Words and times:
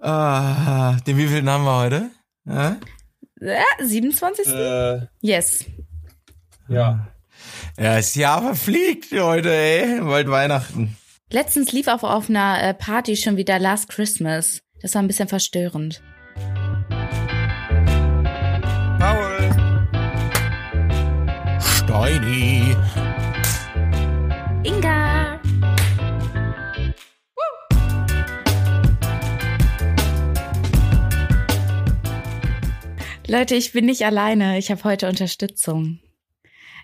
Ah, 0.00 0.96
den 1.06 1.16
wievielten 1.16 1.50
haben 1.50 1.64
wir 1.64 1.76
heute? 1.76 2.10
Ja? 2.44 2.76
Ja, 3.40 3.64
27. 3.84 4.46
Äh, 4.46 5.06
Yes. 5.20 5.64
ja. 6.68 7.08
Ja, 7.78 7.96
das 7.96 8.14
Jahr 8.16 8.42
verfliegt 8.42 9.12
heute, 9.12 9.52
ey. 9.54 10.00
Bald 10.00 10.28
Weihnachten. 10.28 10.96
Letztens 11.30 11.72
lief 11.72 11.86
auch 11.88 12.02
auf 12.02 12.28
einer 12.28 12.60
äh, 12.62 12.74
Party 12.74 13.16
schon 13.16 13.36
wieder 13.36 13.58
Last 13.58 13.88
Christmas. 13.88 14.60
Das 14.82 14.94
war 14.94 15.02
ein 15.02 15.06
bisschen 15.08 15.28
verstörend. 15.28 16.02
Paul. 18.98 19.50
Steini. 21.60 22.76
Leute, 33.28 33.54
ich 33.54 33.72
bin 33.72 33.86
nicht 33.86 34.04
alleine. 34.04 34.58
Ich 34.58 34.70
habe 34.70 34.84
heute 34.84 35.08
Unterstützung. 35.08 36.00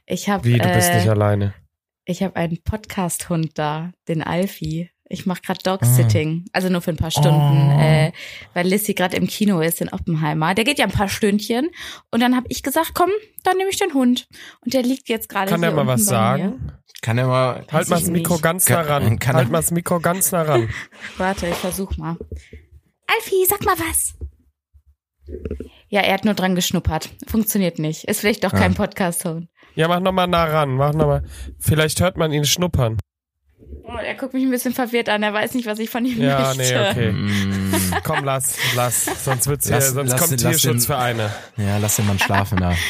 Ich 0.06 0.28
habe 0.28 0.44
Wie, 0.44 0.58
du 0.58 0.68
bist 0.68 0.90
äh, 0.90 0.96
nicht 0.98 1.08
alleine. 1.08 1.54
ich 2.04 2.22
habe 2.22 2.36
einen 2.36 2.62
Podcast-Hund 2.62 3.52
da, 3.58 3.92
den 4.08 4.22
Alfie. 4.22 4.90
Ich 5.08 5.26
mache 5.26 5.42
gerade 5.42 5.60
Ah. 5.64 5.76
Dog-Sitting, 5.76 6.46
also 6.52 6.68
nur 6.68 6.80
für 6.80 6.90
ein 6.90 6.96
paar 6.96 7.10
Stunden, 7.10 7.72
Oh. 7.74 7.80
äh, 7.80 8.12
weil 8.52 8.66
Lissy 8.66 8.94
gerade 8.94 9.16
im 9.16 9.26
Kino 9.26 9.60
ist 9.60 9.80
in 9.80 9.90
Oppenheimer. 9.90 10.54
Der 10.54 10.64
geht 10.64 10.78
ja 10.78 10.84
ein 10.86 10.90
paar 10.92 11.08
Stündchen 11.08 11.70
und 12.10 12.20
dann 12.20 12.34
habe 12.36 12.46
ich 12.48 12.62
gesagt, 12.62 12.92
komm, 12.94 13.10
dann 13.42 13.56
nehme 13.56 13.70
ich 13.70 13.76
den 13.78 13.92
Hund 13.94 14.26
und 14.64 14.74
der 14.74 14.82
liegt 14.82 15.08
jetzt 15.08 15.28
gerade 15.28 15.50
Kann 15.50 15.60
hier 15.60 15.68
der 15.70 15.76
mal 15.76 15.86
was 15.86 16.00
bei 16.00 16.04
mir. 16.04 16.44
sagen? 16.48 16.72
Kann 17.02 17.18
er 17.18 17.26
mal. 17.26 17.64
Halt 17.70 17.88
mal 17.90 18.00
das 18.00 18.08
Mikro 18.08 18.34
nicht. 18.34 18.42
ganz 18.42 18.68
nah 18.68 18.80
ran. 18.80 19.18
kann 19.18 19.36
halt 19.36 19.48
er- 19.48 19.52
mal 19.52 19.58
das 19.58 19.70
Mikro 19.70 20.00
ganz 20.00 20.32
nah 20.32 20.42
ran. 20.42 20.68
Warte, 21.18 21.46
ich 21.48 21.54
versuch 21.56 21.96
mal. 21.98 22.16
Alfie, 23.06 23.44
sag 23.46 23.62
mal 23.64 23.76
was. 23.78 24.14
Ja, 25.88 26.00
er 26.00 26.14
hat 26.14 26.24
nur 26.24 26.34
dran 26.34 26.54
geschnuppert. 26.54 27.10
Funktioniert 27.26 27.78
nicht. 27.78 28.04
Ist 28.04 28.20
vielleicht 28.20 28.44
doch 28.44 28.52
kein 28.52 28.72
Ah. 28.72 28.76
Podcast-Hund. 28.76 29.48
Ja, 29.74 29.88
mach 29.88 30.00
noch 30.00 30.12
mal 30.12 30.26
nah 30.26 30.44
ran. 30.44 30.74
Mach 30.76 30.92
noch 30.92 31.06
mal. 31.06 31.22
Vielleicht 31.58 32.00
hört 32.00 32.16
man 32.16 32.32
ihn 32.32 32.44
schnuppern. 32.44 32.98
Oh, 33.84 33.96
er 33.96 34.14
guckt 34.14 34.34
mich 34.34 34.44
ein 34.44 34.50
bisschen 34.50 34.72
verwirrt 34.72 35.08
an. 35.08 35.22
Er 35.22 35.32
weiß 35.32 35.54
nicht, 35.54 35.66
was 35.66 35.78
ich 35.78 35.90
von 35.90 36.04
ihm 36.04 36.20
Ja, 36.20 36.52
möchte. 36.56 36.62
nee, 36.74 36.90
okay. 36.90 37.12
Mm, 37.12 37.72
Komm, 38.02 38.24
lass, 38.24 38.56
lass. 38.76 39.24
Sonst 39.24 39.46
wird's 39.46 39.66
hier, 39.66 39.76
Lass- 39.76 39.90
sonst 39.90 40.10
lass- 40.12 40.20
kommt 40.20 40.32
lass 40.42 40.60
Tierschutz 40.60 40.82
den- 40.82 40.86
für 40.86 40.96
eine. 40.98 41.30
ja, 41.56 41.78
lass 41.78 41.96
den 41.96 42.06
Mann 42.06 42.18
schlafen 42.18 42.58
da. 42.58 42.74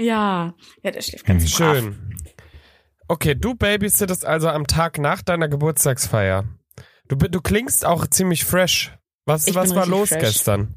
Ja, 0.00 0.54
ja, 0.84 0.90
der 0.92 1.00
schläft 1.02 1.24
ganz 1.26 1.42
brav. 1.50 1.74
Schön. 1.76 2.14
Okay, 3.08 3.34
du 3.34 3.54
babysittest 3.56 4.24
also 4.24 4.48
am 4.48 4.66
Tag 4.68 4.98
nach 4.98 5.22
deiner 5.22 5.48
Geburtstagsfeier. 5.48 6.44
Du, 7.08 7.16
du 7.16 7.40
klingst 7.40 7.84
auch 7.84 8.06
ziemlich 8.06 8.44
fresh. 8.44 8.92
Was, 9.24 9.48
Ich 9.48 9.54
was 9.56 9.74
war 9.74 9.86
los 9.86 10.10
fresh. 10.10 10.20
gestern? 10.20 10.76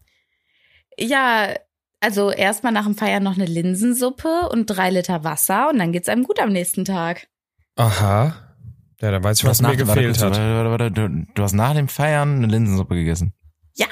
Ja, 1.01 1.53
also 1.99 2.31
erstmal 2.31 2.71
nach 2.71 2.85
dem 2.85 2.95
Feiern 2.95 3.23
noch 3.23 3.35
eine 3.35 3.45
Linsensuppe 3.45 4.49
und 4.51 4.65
drei 4.67 4.89
Liter 4.89 5.23
Wasser 5.23 5.69
und 5.69 5.79
dann 5.79 5.91
geht's 5.91 6.09
einem 6.09 6.23
gut 6.23 6.39
am 6.39 6.51
nächsten 6.51 6.85
Tag. 6.85 7.27
Aha. 7.75 8.35
Ja, 9.01 9.11
dann 9.11 9.23
weiß 9.23 9.39
ich, 9.39 9.45
was 9.45 9.61
mir 9.61 9.75
gefehlt 9.75 10.19
warte, 10.21 10.25
hat. 10.25 10.37
Warte, 10.37 10.69
warte, 10.69 10.69
warte, 10.69 10.91
du, 10.91 11.25
du 11.33 11.43
hast 11.43 11.53
nach 11.53 11.73
dem 11.73 11.87
Feiern 11.87 12.37
eine 12.37 12.47
Linsensuppe 12.47 12.95
gegessen. 12.95 13.33
Ja. 13.75 13.87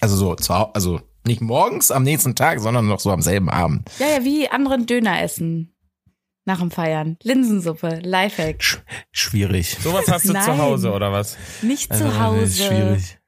Also 0.00 0.16
so, 0.16 0.34
zwar, 0.36 0.70
also 0.74 1.00
nicht 1.26 1.40
morgens 1.40 1.90
am 1.90 2.02
nächsten 2.02 2.34
Tag, 2.34 2.60
sondern 2.60 2.86
noch 2.86 3.00
so 3.00 3.10
am 3.10 3.22
selben 3.22 3.48
Abend. 3.50 3.88
Ja, 3.98 4.06
ja, 4.08 4.24
wie 4.24 4.48
anderen 4.48 4.86
Döner 4.86 5.22
essen. 5.22 5.74
Nach 6.44 6.58
dem 6.58 6.72
Feiern. 6.72 7.16
Linsensuppe, 7.22 8.00
Lifehack. 8.02 8.62
Sch 8.62 8.78
schwierig. 9.12 9.76
Sowas 9.80 10.06
hast 10.08 10.24
du 10.24 10.28
zu 10.28 10.34
Nein. 10.34 10.58
Hause, 10.58 10.92
oder 10.92 11.12
was? 11.12 11.36
Nicht 11.62 11.90
Also, 11.92 12.04
zu 12.04 12.20
Hause. 12.20 12.64
Schwierig. 12.64 13.18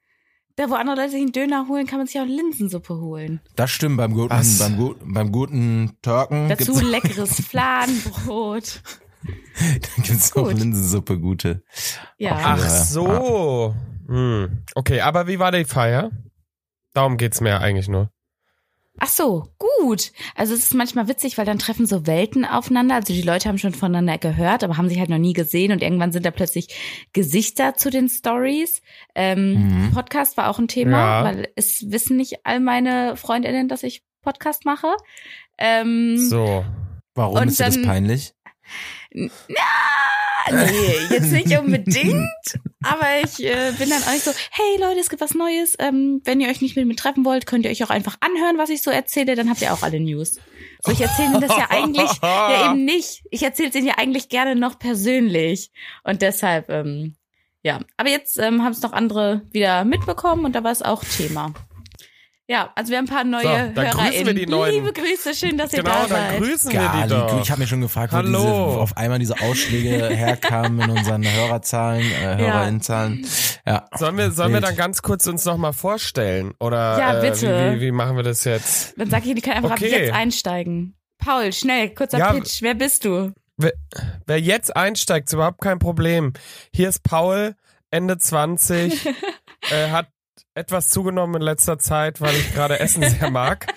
Da, 0.56 0.70
wo 0.70 0.74
andere 0.74 0.96
Leute 0.96 1.10
sich 1.10 1.20
einen 1.20 1.32
Döner 1.32 1.66
holen, 1.68 1.86
kann 1.86 1.98
man 1.98 2.06
sich 2.06 2.20
auch 2.20 2.26
Linsensuppe 2.26 2.94
holen. 3.00 3.40
Das 3.56 3.70
stimmt, 3.72 3.96
beim 3.96 4.14
guten, 4.14 4.30
Was? 4.30 4.58
beim, 4.58 4.76
gu 4.76 4.94
beim 5.04 5.32
guten 5.32 5.96
Türken 6.00 6.48
Dazu 6.48 6.72
gibt's, 6.74 6.82
leckeres 6.82 7.40
Fladenbrot. 7.48 8.80
gibt's 10.02 10.36
auch 10.36 10.44
Gut. 10.44 10.58
Linsensuppe 10.58 11.18
gute. 11.18 11.64
Ja. 12.18 12.38
Ach 12.40 12.68
so. 12.68 13.74
Hm. 14.06 14.62
Okay, 14.76 15.00
aber 15.00 15.26
wie 15.26 15.38
war 15.40 15.50
die 15.50 15.64
Feier? 15.64 16.10
Darum 16.92 17.16
geht's 17.16 17.40
mir 17.40 17.60
eigentlich 17.60 17.88
nur. 17.88 18.10
Ach 19.00 19.08
so, 19.08 19.48
gut. 19.58 20.12
Also 20.36 20.54
es 20.54 20.60
ist 20.60 20.74
manchmal 20.74 21.08
witzig, 21.08 21.36
weil 21.36 21.44
dann 21.44 21.58
treffen 21.58 21.84
so 21.86 22.06
Welten 22.06 22.44
aufeinander. 22.44 22.94
Also 22.94 23.12
die 23.12 23.22
Leute 23.22 23.48
haben 23.48 23.58
schon 23.58 23.74
voneinander 23.74 24.18
gehört, 24.18 24.62
aber 24.62 24.76
haben 24.76 24.88
sich 24.88 25.00
halt 25.00 25.10
noch 25.10 25.18
nie 25.18 25.32
gesehen 25.32 25.72
und 25.72 25.82
irgendwann 25.82 26.12
sind 26.12 26.24
da 26.24 26.30
plötzlich 26.30 27.06
Gesichter 27.12 27.74
zu 27.74 27.90
den 27.90 28.08
Stories. 28.08 28.82
Ähm, 29.16 29.54
Mhm. 29.88 29.90
Podcast 29.92 30.36
war 30.36 30.48
auch 30.48 30.58
ein 30.60 30.68
Thema, 30.68 30.98
Ja. 30.98 31.24
weil 31.24 31.48
es 31.56 31.90
wissen 31.90 32.16
nicht 32.16 32.46
all 32.46 32.60
meine 32.60 33.16
Freundinnen, 33.16 33.68
dass 33.68 33.82
ich 33.82 34.02
Podcast 34.22 34.64
mache. 34.64 34.94
Ähm, 35.58 36.16
So. 36.18 36.64
Warum 37.16 37.48
ist 37.48 37.58
dir 37.60 37.64
das 37.66 37.82
peinlich? 37.82 38.32
Na, 39.12 39.28
nee, 40.50 40.96
jetzt 41.10 41.32
nicht 41.32 41.58
unbedingt. 41.58 42.28
aber 42.82 43.06
ich 43.22 43.42
äh, 43.44 43.72
bin 43.78 43.90
dann 43.90 44.02
auch 44.02 44.18
so, 44.18 44.30
hey 44.50 44.80
Leute, 44.80 45.00
es 45.00 45.08
gibt 45.08 45.22
was 45.22 45.34
Neues. 45.34 45.74
Ähm, 45.78 46.20
wenn 46.24 46.40
ihr 46.40 46.48
euch 46.48 46.60
nicht 46.60 46.76
mit 46.76 46.86
mir 46.86 46.96
treffen 46.96 47.24
wollt, 47.24 47.46
könnt 47.46 47.64
ihr 47.64 47.70
euch 47.70 47.82
auch 47.84 47.90
einfach 47.90 48.16
anhören, 48.20 48.58
was 48.58 48.70
ich 48.70 48.82
so 48.82 48.90
erzähle. 48.90 49.34
Dann 49.34 49.48
habt 49.48 49.62
ihr 49.62 49.72
auch 49.72 49.82
alle 49.82 50.00
News. 50.00 50.38
So, 50.82 50.92
ich 50.92 51.00
erzähle 51.00 51.40
das 51.40 51.56
ja 51.56 51.66
eigentlich, 51.70 52.10
ja 52.22 52.70
eben 52.70 52.84
nicht. 52.84 53.24
Ich 53.30 53.42
erzähle 53.42 53.70
es 53.70 53.74
ihnen 53.74 53.86
ja 53.86 53.94
eigentlich 53.96 54.28
gerne 54.28 54.54
noch 54.54 54.78
persönlich. 54.78 55.70
Und 56.02 56.22
deshalb, 56.22 56.68
ähm, 56.68 57.16
ja. 57.62 57.80
Aber 57.96 58.10
jetzt 58.10 58.38
ähm, 58.38 58.62
haben 58.62 58.72
es 58.72 58.82
noch 58.82 58.92
andere 58.92 59.42
wieder 59.50 59.84
mitbekommen 59.84 60.44
und 60.44 60.54
da 60.54 60.62
war 60.62 60.72
es 60.72 60.82
auch 60.82 61.02
Thema. 61.02 61.54
Ja, 62.46 62.70
also 62.74 62.90
wir 62.90 62.98
haben 62.98 63.06
ein 63.06 63.08
paar 63.08 63.24
neue 63.24 63.42
So, 63.42 63.48
dann 63.48 63.72
grüßen 63.74 63.94
HörerInnen. 64.00 64.26
wir 64.26 64.34
die 64.34 64.46
neuen. 64.46 64.72
Liebe 64.74 64.92
Grüße, 64.92 65.34
schön, 65.34 65.56
dass 65.56 65.72
ihr 65.72 65.82
Genau, 65.82 65.94
da 65.94 66.00
dann 66.00 66.08
seid. 66.08 66.38
grüßen 66.42 66.72
wir 66.72 66.92
die 67.02 67.08
doch. 67.08 67.40
Ich 67.40 67.50
habe 67.50 67.60
mir 67.62 67.66
schon 67.66 67.80
gefragt, 67.80 68.12
wo, 68.12 68.20
diese, 68.20 68.34
wo 68.34 68.80
auf 68.80 68.96
einmal 68.98 69.18
diese 69.18 69.40
Ausschläge 69.40 70.08
herkamen 70.14 70.78
in 70.80 70.90
unseren 70.98 71.24
Hörerzahlen, 71.24 72.02
äh, 72.04 72.36
Hörerinnenzahlen. 72.36 73.26
Ja. 73.66 73.86
Sollen 73.96 74.18
wir, 74.18 74.30
sollen 74.30 74.52
wir 74.52 74.60
dann 74.60 74.76
ganz 74.76 75.00
kurz 75.00 75.26
uns 75.26 75.46
nochmal 75.46 75.72
vorstellen? 75.72 76.52
Oder 76.60 76.98
Ja, 76.98 77.18
äh, 77.22 77.30
bitte. 77.30 77.72
Wie, 77.72 77.76
wie, 77.76 77.86
wie 77.86 77.92
machen 77.92 78.16
wir 78.16 78.22
das 78.24 78.44
jetzt? 78.44 78.92
Dann 78.98 79.08
sag 79.08 79.24
ich, 79.24 79.34
die 79.34 79.40
können 79.40 79.56
einfach 79.56 79.70
ab 79.70 79.78
Okay. 79.78 79.88
jetzt 80.04 80.12
einsteigen. 80.12 80.98
Paul, 81.16 81.50
schnell, 81.50 81.94
kurzer 81.94 82.18
Ja, 82.18 82.32
Pitch. 82.34 82.60
Wer 82.60 82.74
bist 82.74 83.06
du? 83.06 83.32
Wer, 83.56 83.72
wer 84.26 84.38
jetzt 84.38 84.76
einsteigt, 84.76 85.28
ist 85.28 85.32
überhaupt 85.32 85.62
kein 85.62 85.78
Problem. 85.78 86.34
Hier 86.74 86.90
ist 86.90 87.02
Paul, 87.04 87.54
Ende 87.90 88.18
20, 88.18 89.06
äh, 89.70 89.90
hat 89.90 90.08
etwas 90.54 90.90
zugenommen 90.90 91.36
in 91.36 91.42
letzter 91.42 91.78
Zeit, 91.78 92.20
weil 92.20 92.34
ich 92.34 92.54
gerade 92.54 92.80
Essen 92.80 93.02
sehr 93.08 93.30
mag. 93.30 93.66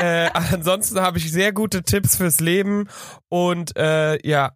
Äh, 0.00 0.30
ansonsten 0.32 1.00
habe 1.00 1.18
ich 1.18 1.32
sehr 1.32 1.52
gute 1.52 1.82
Tipps 1.82 2.14
fürs 2.14 2.38
Leben 2.38 2.88
und 3.28 3.76
äh, 3.76 4.24
ja, 4.24 4.52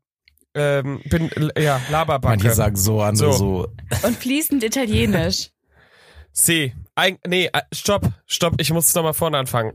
ähm, 0.54 1.00
bin 1.06 1.32
ja 1.58 1.80
Laberbacke. 1.90 2.44
Manche 2.44 2.54
sagen 2.54 2.76
so, 2.76 3.02
andere 3.02 3.32
So. 3.32 3.38
so. 3.38 4.06
Und 4.06 4.16
fließend 4.16 4.62
Italienisch. 4.62 5.50
Sì. 6.34 6.72
Ein, 6.94 7.18
nee, 7.26 7.50
äh, 7.52 7.60
stopp, 7.72 8.08
stopp, 8.26 8.54
ich 8.58 8.72
muss 8.72 8.94
nochmal 8.94 9.12
vorne 9.12 9.36
anfangen. 9.36 9.72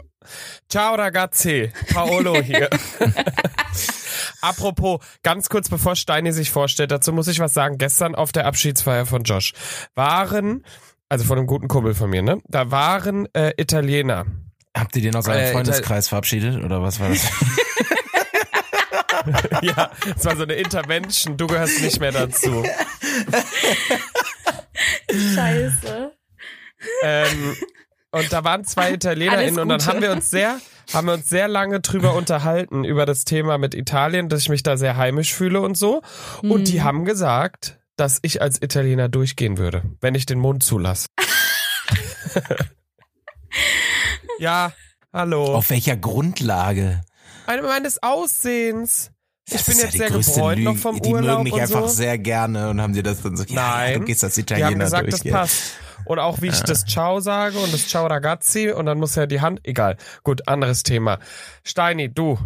Ciao 0.69 0.95
ragazzi, 0.95 1.71
Paolo 1.93 2.41
hier. 2.41 2.69
Apropos, 4.41 4.99
ganz 5.23 5.49
kurz 5.49 5.69
bevor 5.69 5.95
Steini 5.95 6.31
sich 6.31 6.49
vorstellt, 6.51 6.91
dazu 6.91 7.13
muss 7.13 7.27
ich 7.27 7.39
was 7.39 7.53
sagen. 7.53 7.77
Gestern 7.77 8.15
auf 8.15 8.31
der 8.31 8.45
Abschiedsfeier 8.45 9.05
von 9.05 9.23
Josh 9.23 9.53
waren, 9.95 10.63
also 11.09 11.25
von 11.25 11.37
einem 11.37 11.47
guten 11.47 11.67
Kumpel 11.67 11.93
von 11.93 12.09
mir, 12.09 12.21
ne? 12.21 12.39
Da 12.47 12.71
waren 12.71 13.27
äh, 13.33 13.53
Italiener. 13.57 14.25
Habt 14.77 14.95
ihr 14.95 15.01
den 15.01 15.15
aus 15.15 15.27
eurem 15.27 15.39
Äh, 15.39 15.51
Freundeskreis 15.51 16.07
verabschiedet 16.09 16.63
oder 16.63 16.81
was 16.81 16.99
war 16.99 17.09
das? 17.09 17.27
ja, 19.61 19.91
es 20.15 20.23
war 20.25 20.35
so 20.37 20.43
eine 20.43 20.53
Intervention, 20.53 21.35
du 21.37 21.47
gehörst 21.47 21.81
nicht 21.81 21.99
mehr 21.99 22.11
dazu. 22.11 22.63
Scheiße. 25.11 26.11
ähm, 27.03 27.55
und 28.11 28.31
da 28.31 28.43
waren 28.43 28.63
zwei 28.63 28.93
ItalienerInnen 28.93 29.59
und 29.59 29.69
dann 29.69 29.85
haben 29.85 30.01
wir 30.01 30.11
uns 30.11 30.29
sehr, 30.29 30.59
haben 30.93 31.07
wir 31.07 31.13
uns 31.15 31.29
sehr 31.29 31.47
lange 31.47 31.81
drüber 31.81 32.13
unterhalten 32.13 32.83
über 32.85 33.05
das 33.05 33.25
Thema 33.25 33.57
mit 33.57 33.75
Italien, 33.75 34.29
dass 34.29 34.41
ich 34.41 34.49
mich 34.49 34.63
da 34.63 34.77
sehr 34.77 34.95
heimisch 34.97 35.33
fühle 35.33 35.59
und 35.61 35.77
so. 35.77 36.01
Und 36.41 36.59
Hm. 36.59 36.63
die 36.65 36.81
haben 36.81 37.05
gesagt, 37.05 37.76
dass 37.97 38.19
ich 38.21 38.41
als 38.41 38.61
Italiener 38.61 39.09
durchgehen 39.09 39.57
würde, 39.57 39.83
wenn 40.01 40.15
ich 40.15 40.25
den 40.25 40.39
Mund 40.39 40.63
zulasse. 40.63 41.07
ja, 44.39 44.71
hallo. 45.13 45.55
Auf 45.55 45.69
welcher 45.69 45.97
Grundlage? 45.97 47.01
Eine 47.47 47.63
meines 47.63 48.01
Aussehens. 48.01 49.11
Ich 49.49 49.53
Das 49.53 49.63
bin 49.65 49.75
ist 49.77 49.83
jetzt 49.83 49.93
ja 49.95 50.09
sehr 50.09 50.17
die 50.19 50.25
gebräunt 50.25 50.63
noch 50.63 50.75
vom 50.77 51.01
Die 51.01 51.09
Urlaub 51.09 51.29
mögen 51.39 51.43
mich 51.43 51.53
und 51.53 51.61
einfach 51.61 51.81
so. 51.83 51.87
sehr 51.87 52.17
gerne 52.17 52.69
und 52.69 52.81
haben 52.81 52.93
dir 52.93 53.03
das 53.03 53.21
dann 53.21 53.37
so, 53.37 53.43
ja, 53.45 53.55
Nein. 53.55 53.99
du 53.99 54.05
gehst 54.05 54.23
als 54.23 54.35
Die 54.35 54.41
Italiener 54.41 54.67
haben 54.67 54.79
gesagt, 54.79 55.07
das 55.07 55.21
durchgehen. 55.21 55.31
passt. 55.33 55.73
Und 56.05 56.19
auch 56.19 56.41
wie 56.41 56.47
ich 56.47 56.59
das 56.61 56.85
Ciao 56.85 57.19
sage 57.21 57.57
und 57.57 57.73
das 57.73 57.87
Ciao 57.87 58.05
ragazzi 58.07 58.69
und 58.71 58.85
dann 58.85 58.97
muss 58.99 59.15
ja 59.15 59.25
die 59.25 59.41
Hand, 59.41 59.61
egal. 59.63 59.97
Gut, 60.23 60.47
anderes 60.47 60.83
Thema. 60.83 61.19
Steini, 61.63 62.13
du. 62.13 62.37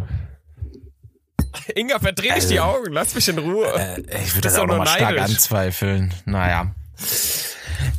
Inga, 1.74 1.98
verdreh 1.98 2.32
nicht 2.34 2.50
die 2.50 2.60
Augen, 2.60 2.92
lass 2.92 3.14
mich 3.14 3.28
in 3.28 3.38
Ruhe. 3.38 3.66
Äh, 3.66 4.00
ich 4.22 4.34
würde 4.34 4.40
Das 4.42 4.54
auch 4.58 4.66
nur 4.66 4.78
nochmal 4.78 4.88
stark 4.96 5.18
anzweifeln. 5.20 6.12
Naja. 6.24 6.74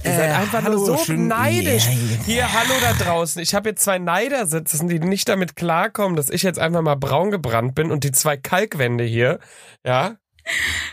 Ihr 0.03 0.11
seid 0.11 0.29
Äh, 0.29 0.33
einfach 0.33 0.63
hallo, 0.63 0.77
nur 0.77 0.85
so 0.85 0.97
schön- 0.97 1.27
neidisch. 1.27 1.85
Ja. 1.87 1.91
Hier, 2.25 2.53
hallo 2.53 2.73
da 2.81 2.93
draußen. 2.93 3.41
Ich 3.41 3.53
habe 3.53 3.69
hier 3.69 3.75
zwei 3.75 3.99
Neider 3.99 4.47
sitzen, 4.47 4.87
die 4.87 4.99
nicht 4.99 5.27
damit 5.29 5.55
klarkommen, 5.55 6.15
dass 6.15 6.29
ich 6.29 6.41
jetzt 6.43 6.59
einfach 6.59 6.81
mal 6.81 6.95
braun 6.95 7.31
gebrannt 7.31 7.75
bin 7.75 7.91
und 7.91 8.03
die 8.03 8.11
zwei 8.11 8.37
Kalkwände 8.37 9.03
hier, 9.03 9.39
ja, 9.85 10.15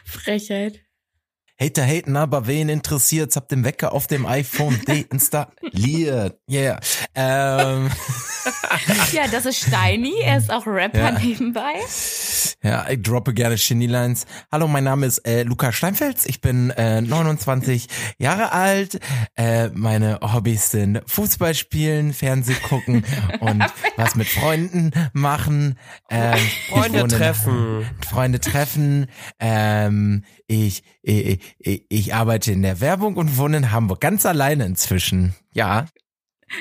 Frechheit. 0.04 0.80
Hater 1.60 1.84
haten, 1.84 2.16
aber 2.16 2.46
wen 2.46 2.68
interessiert's? 2.70 3.36
Hab 3.36 3.48
den 3.48 3.64
Wecker 3.64 3.92
auf 3.92 4.06
dem 4.06 4.24
iPhone 4.26 4.80
deinstalliert. 4.86 6.38
Yeah. 6.50 6.80
Ähm, 7.14 7.90
Ja, 9.12 9.26
das 9.30 9.44
ist 9.44 9.66
Steini. 9.66 10.14
Er 10.22 10.38
ist 10.38 10.50
auch 10.50 10.66
Rapper 10.66 10.98
Ja. 10.98 11.18
nebenbei. 11.18 11.72
ja, 12.62 12.88
ich 12.88 13.02
droppe 13.02 13.34
gerne 13.34 13.56
Genie-Lines. 13.56 14.24
Hallo, 14.50 14.66
mein 14.68 14.84
Name 14.84 15.06
ist 15.06 15.18
äh, 15.26 15.42
Luca 15.42 15.72
Steinfels. 15.72 16.24
Ich 16.26 16.40
bin 16.40 16.70
äh, 16.70 17.02
29 17.02 17.88
Jahre 18.18 18.52
alt. 18.52 18.98
Äh, 19.36 19.68
meine 19.74 20.20
Hobbys 20.22 20.70
sind 20.70 21.02
Fußball 21.06 21.54
spielen, 21.54 22.14
Fernseh 22.14 22.54
gucken 22.54 23.04
und 23.40 23.62
was 23.96 24.14
mit 24.14 24.28
Freunden 24.28 24.92
machen. 25.12 25.78
Ähm, 26.08 26.38
Freunde 26.70 27.06
treffen. 27.08 27.86
Freunde 28.08 28.40
treffen. 28.40 29.06
Ähm, 29.38 30.24
ich, 30.46 30.82
ich, 31.02 31.40
ich, 31.58 31.84
ich 31.88 32.14
arbeite 32.14 32.52
in 32.52 32.62
der 32.62 32.80
Werbung 32.80 33.16
und 33.16 33.36
wohne 33.38 33.56
in 33.58 33.70
Hamburg. 33.72 34.00
Ganz 34.00 34.26
alleine 34.26 34.64
inzwischen. 34.66 35.34
Ja. 35.52 35.86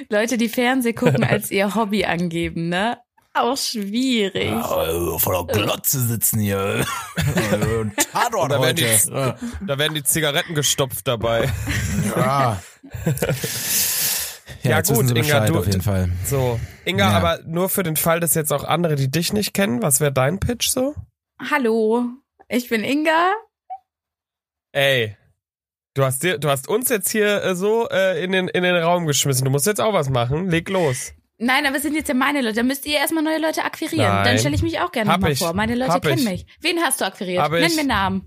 Leute, 0.10 0.38
die 0.38 0.50
Fernseh 0.50 0.94
gucken, 0.94 1.24
als 1.30 1.52
ihr 1.52 1.76
Hobby 1.76 2.06
angeben, 2.06 2.70
ne? 2.70 2.98
Auch 3.34 3.58
schwierig. 3.58 4.52
Oh, 4.52 5.18
vor 5.20 5.46
der 5.46 5.62
Glotze 5.62 6.00
sitzen 6.06 6.40
hier. 6.40 6.84
Äh, 7.18 7.86
Tatort 8.12 8.52
Da 8.52 8.62
werden, 8.62 8.78
heute. 8.84 9.36
die, 9.62 9.66
da 9.68 9.78
werden 9.78 9.94
die 9.94 10.04
Zigaretten 10.04 10.56
gestopft 10.56 11.08
dabei. 11.08 11.50
Ja. 12.16 12.62
Ja, 14.64 14.72
Ja, 14.72 14.78
jetzt 14.78 14.94
gut, 14.94 15.10
Inga, 15.16 15.46
du- 15.46 15.58
auf 15.60 15.68
jeden 15.68 15.82
Fall. 15.82 16.10
So, 16.26 16.60
Inga, 16.84 17.10
Ja. 17.12 17.18
aber 17.18 17.40
nur 17.46 17.70
für 17.70 17.84
den 17.84 17.96
Fall, 17.96 18.20
dass 18.20 18.34
jetzt 18.34 18.52
auch 18.52 18.64
andere, 18.66 18.96
die 18.96 19.10
dich 19.10 19.32
nicht 19.32 19.54
kennen, 19.54 19.82
was 19.82 20.02
wäre 20.02 20.12
dein 20.12 20.40
Pitch 20.40 20.68
so? 20.70 20.96
Hallo, 21.50 22.06
ich 22.50 22.68
bin 22.68 22.84
Inga. 22.84 23.32
Ey, 24.80 25.18
du 25.94 26.06
hast 26.06 26.24
dir, 26.24 26.38
du 26.38 26.50
hast 26.50 26.70
uns 26.70 26.88
jetzt 26.90 27.10
hier 27.10 27.44
äh, 27.44 27.54
so 27.54 27.90
äh, 27.90 28.24
in 28.24 28.32
den 28.32 28.48
in 28.48 28.64
den 28.64 28.78
Raum 28.78 29.06
geschmissen. 29.08 29.44
Du 29.44 29.52
musst 29.52 29.66
jetzt 29.66 29.82
auch 29.82 29.92
was 29.94 30.10
machen. 30.10 30.50
Leg 30.50 30.70
los. 30.70 31.12
Nein, 31.38 31.66
aber 31.66 31.76
es 31.78 31.82
sind 31.84 31.96
jetzt 31.96 32.08
ja 32.08 32.14
meine 32.14 32.42
Leute. 32.42 32.56
Da 32.56 32.64
müsst 32.64 32.86
ihr 32.86 32.98
erstmal 32.98 33.24
neue 33.24 33.40
Leute 33.40 33.64
akquirieren. 33.66 34.08
Nein. 34.08 34.26
Dann 34.26 34.40
stelle 34.40 34.56
ich 34.56 34.62
mich 34.62 34.80
auch 34.80 34.92
gerne 34.94 35.12
nochmal 35.12 35.36
vor. 35.36 35.54
Meine 35.54 35.76
Leute 35.76 35.92
Hab 35.94 36.02
kennen 36.04 36.20
ich. 36.20 36.26
mich. 36.26 36.46
Wen 36.62 36.80
hast 36.80 37.02
du 37.02 37.06
akquiriert? 37.06 37.42
Hab 37.44 37.52
Nenn 37.52 37.64
ich. 37.66 37.76
mir 37.76 37.84
Namen. 37.86 38.26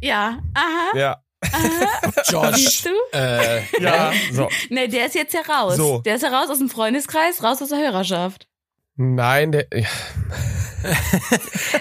Ja, 0.00 0.38
aha, 0.54 0.96
Ja, 0.98 1.22
aha. 1.52 2.22
Josh. 2.28 2.56
Siehst 2.56 2.86
du? 2.86 2.90
Äh, 3.16 3.62
ja. 3.80 4.12
So, 4.32 4.48
Nee, 4.70 4.86
der 4.88 5.06
ist 5.06 5.14
jetzt 5.16 5.34
ja 5.34 5.40
raus. 5.40 5.76
So. 5.76 6.00
Der 6.02 6.16
ist 6.16 6.22
ja 6.22 6.28
raus 6.28 6.50
aus 6.50 6.58
dem 6.58 6.68
Freundeskreis, 6.68 7.42
raus 7.42 7.60
aus 7.62 7.68
der 7.70 7.78
Hörerschaft. 7.78 8.48
Nein, 8.96 9.52
der. 9.52 9.66
Ja. 9.72 9.86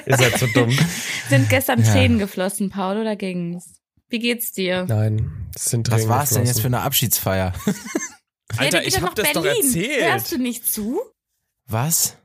Ihr 0.06 0.18
seid 0.18 0.38
so 0.40 0.48
dumm. 0.48 0.70
Sind 1.30 1.50
gestern 1.50 1.84
Ja. 1.84 1.92
Tränen 1.92 2.20
geflossen, 2.20 2.70
Paul, 2.70 2.98
oder 2.98 3.16
ging's? 3.16 3.80
Wie 4.10 4.20
geht's 4.20 4.52
dir? 4.52 4.86
Nein, 4.88 5.50
das 5.54 5.66
sind 5.66 5.88
was 5.90 5.96
Tränen 6.02 6.10
war's 6.10 6.30
denn 6.30 6.40
jetzt 6.46 6.50
für 6.60 6.64
geflossen. 6.64 6.76
eine 6.76 6.84
Abschiedsfeier? 6.84 7.54
Alter, 8.58 8.70
der 8.70 8.80
geht 8.82 8.88
ich 8.88 8.94
doch 8.96 9.02
hab 9.02 9.10
nach 9.10 9.16
das 9.16 9.32
doch 9.34 9.44
Berlin. 9.44 9.64
erzählt. 9.66 10.12
Hörst 10.12 10.32
du 10.32 10.38
nicht 10.38 10.72
zu? 10.72 11.02
Was? 11.68 12.18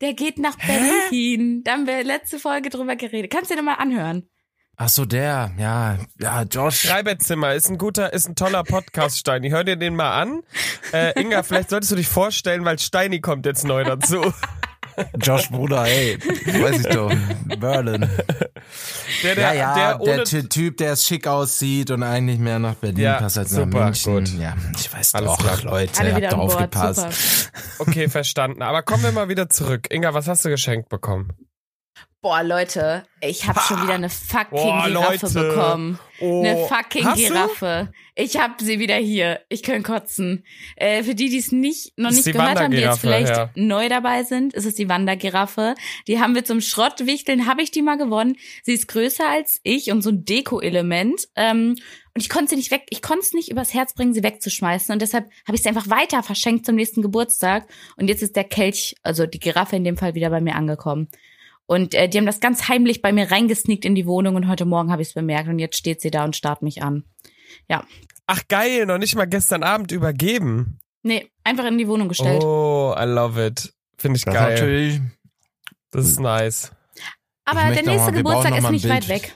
Der 0.00 0.12
geht 0.14 0.38
nach 0.38 0.56
Berlin. 0.58 1.62
Da 1.64 1.72
haben 1.72 1.86
wir 1.86 2.04
letzte 2.04 2.38
Folge 2.38 2.68
drüber 2.70 2.96
geredet. 2.96 3.30
Kannst 3.32 3.50
du 3.50 3.54
dir 3.56 3.62
nochmal 3.62 3.80
anhören? 3.82 4.28
Ach 4.78 4.88
so, 4.90 5.06
der. 5.06 5.52
Ja, 5.58 5.96
ja, 6.20 6.42
Josh. 6.42 6.80
Schreibettzimmer 6.80 7.54
ist 7.54 7.70
ein 7.70 7.78
guter, 7.78 8.12
ist 8.12 8.28
ein 8.28 8.34
toller 8.34 8.62
Podcast, 8.62 9.18
Steini. 9.18 9.48
Hör 9.48 9.64
dir 9.64 9.76
den 9.76 9.96
mal 9.96 10.20
an. 10.20 10.42
Äh, 10.92 11.18
Inga, 11.20 11.42
vielleicht 11.42 11.70
solltest 11.70 11.92
du 11.92 11.96
dich 11.96 12.08
vorstellen, 12.08 12.64
weil 12.64 12.78
Steini 12.78 13.20
kommt 13.20 13.46
jetzt 13.46 13.64
neu 13.64 13.84
dazu. 13.84 14.32
Josh 15.20 15.50
Bruder, 15.50 15.84
ey. 15.86 16.18
Weiß 16.18 16.80
ich 16.80 16.86
doch. 16.88 17.12
Berlin. 17.58 18.08
Der, 19.22 19.34
der, 19.34 19.44
Ja, 19.44 19.52
ja, 19.54 19.74
der 19.74 19.98
der, 19.98 20.00
ohne. 20.00 20.24
Ty- 20.24 20.48
Typ, 20.48 20.76
der 20.78 20.96
schick 20.96 21.26
aussieht 21.26 21.90
und 21.90 22.02
eigentlich 22.02 22.38
mehr 22.38 22.58
nach 22.58 22.74
Berlin 22.74 23.00
Ja, 23.04 23.14
passt 23.18 23.36
als 23.38 23.50
super, 23.50 23.66
nach 23.66 23.84
München. 23.86 24.14
gut. 24.14 24.28
Ja, 24.38 24.54
ich 24.78 24.92
weiß 24.92 25.14
Alles 25.14 25.28
doch, 25.30 25.38
klar. 25.38 25.62
Leute, 25.72 26.00
Alle 26.00 26.14
habt 26.14 26.30
Bord. 26.30 26.52
aufgepasst. 26.54 27.00
Super. 27.00 27.90
Okay, 27.90 28.08
verstanden. 28.08 28.62
Aber 28.62 28.82
kommen 28.82 29.02
wir 29.02 29.12
mal 29.12 29.28
wieder 29.28 29.48
zurück. 29.50 29.86
Inga, 29.90 30.14
was 30.14 30.28
hast 30.28 30.44
du 30.44 30.48
geschenkt 30.48 30.88
bekommen? 30.88 31.32
Boah, 32.26 32.42
Leute, 32.42 33.04
ich 33.20 33.46
habe 33.46 33.60
schon 33.60 33.80
wieder 33.84 33.94
eine 33.94 34.10
fucking 34.10 34.58
Boah, 34.58 34.88
Giraffe 34.88 35.26
Leute. 35.26 35.48
bekommen. 35.48 35.98
Oh, 36.18 36.42
Eine 36.42 36.66
fucking 36.66 37.04
hast 37.04 37.20
du? 37.20 37.28
Giraffe. 37.28 37.92
Ich 38.16 38.36
habe 38.36 38.54
sie 38.58 38.80
wieder 38.80 38.96
hier. 38.96 39.42
Ich 39.48 39.62
kann 39.62 39.84
kotzen. 39.84 40.44
Äh, 40.74 41.04
für 41.04 41.14
die, 41.14 41.28
die 41.28 41.38
es 41.38 41.52
nicht 41.52 41.96
noch 41.96 42.10
nicht 42.10 42.24
gehört 42.24 42.58
haben, 42.58 42.72
die 42.72 42.78
jetzt 42.78 42.98
vielleicht 42.98 43.28
ja. 43.28 43.50
neu 43.54 43.88
dabei 43.88 44.24
sind, 44.24 44.54
ist 44.54 44.64
es 44.64 44.74
die 44.74 44.88
Wandergiraffe. 44.88 45.76
Die 46.08 46.18
haben 46.18 46.34
wir 46.34 46.44
zum 46.44 46.60
Schrottwichteln, 46.60 47.46
habe 47.46 47.62
ich 47.62 47.70
die 47.70 47.82
mal 47.82 47.96
gewonnen. 47.96 48.36
Sie 48.64 48.72
ist 48.72 48.88
größer 48.88 49.28
als 49.28 49.60
ich 49.62 49.92
und 49.92 50.02
so 50.02 50.10
ein 50.10 50.24
Deko-Element. 50.24 51.28
Ähm, 51.36 51.76
und 52.12 52.22
ich 52.22 52.28
konnte 52.28 52.50
sie 52.50 52.56
nicht 52.56 52.72
weg, 52.72 52.86
ich 52.90 53.02
konnte 53.02 53.20
es 53.20 53.34
nicht 53.34 53.52
übers 53.52 53.72
Herz 53.72 53.94
bringen, 53.94 54.14
sie 54.14 54.24
wegzuschmeißen. 54.24 54.92
Und 54.92 55.00
deshalb 55.00 55.30
habe 55.46 55.54
ich 55.54 55.62
sie 55.62 55.68
einfach 55.68 55.90
weiter 55.90 56.24
verschenkt 56.24 56.66
zum 56.66 56.74
nächsten 56.74 57.02
Geburtstag. 57.02 57.68
Und 57.96 58.08
jetzt 58.08 58.22
ist 58.22 58.34
der 58.34 58.42
Kelch, 58.42 58.96
also 59.04 59.26
die 59.26 59.38
Giraffe 59.38 59.76
in 59.76 59.84
dem 59.84 59.96
Fall, 59.96 60.16
wieder 60.16 60.30
bei 60.30 60.40
mir 60.40 60.56
angekommen. 60.56 61.08
Und 61.66 61.94
äh, 61.94 62.08
die 62.08 62.18
haben 62.18 62.26
das 62.26 62.40
ganz 62.40 62.68
heimlich 62.68 63.02
bei 63.02 63.12
mir 63.12 63.30
reingesneakt 63.30 63.84
in 63.84 63.94
die 63.94 64.06
Wohnung 64.06 64.36
und 64.36 64.48
heute 64.48 64.64
Morgen 64.64 64.92
habe 64.92 65.02
ich 65.02 65.08
es 65.08 65.14
bemerkt 65.14 65.48
und 65.48 65.58
jetzt 65.58 65.76
steht 65.76 66.00
sie 66.00 66.10
da 66.10 66.24
und 66.24 66.36
starrt 66.36 66.62
mich 66.62 66.82
an. 66.82 67.04
Ja. 67.68 67.84
Ach 68.26 68.42
geil, 68.48 68.86
noch 68.86 68.98
nicht 68.98 69.14
mal 69.16 69.26
gestern 69.26 69.62
Abend 69.62 69.90
übergeben. 69.92 70.78
Nee, 71.02 71.28
einfach 71.44 71.64
in 71.66 71.78
die 71.78 71.86
Wohnung 71.88 72.08
gestellt. 72.08 72.42
Oh, 72.42 72.94
I 72.98 73.04
love 73.04 73.44
it. 73.44 73.72
Finde 73.98 74.16
ich 74.18 74.24
Das 74.24 74.34
ist 74.34 74.40
geil. 74.40 74.52
natürlich. 74.54 75.00
Das 75.90 76.06
ist 76.06 76.20
nice. 76.20 76.72
Aber 77.44 77.60
der 77.62 77.82
nächste 77.82 77.96
mal- 77.96 78.12
Geburtstag 78.12 78.58
ist 78.58 78.70
nicht 78.70 78.88
weit 78.88 79.08
weg. 79.08 79.34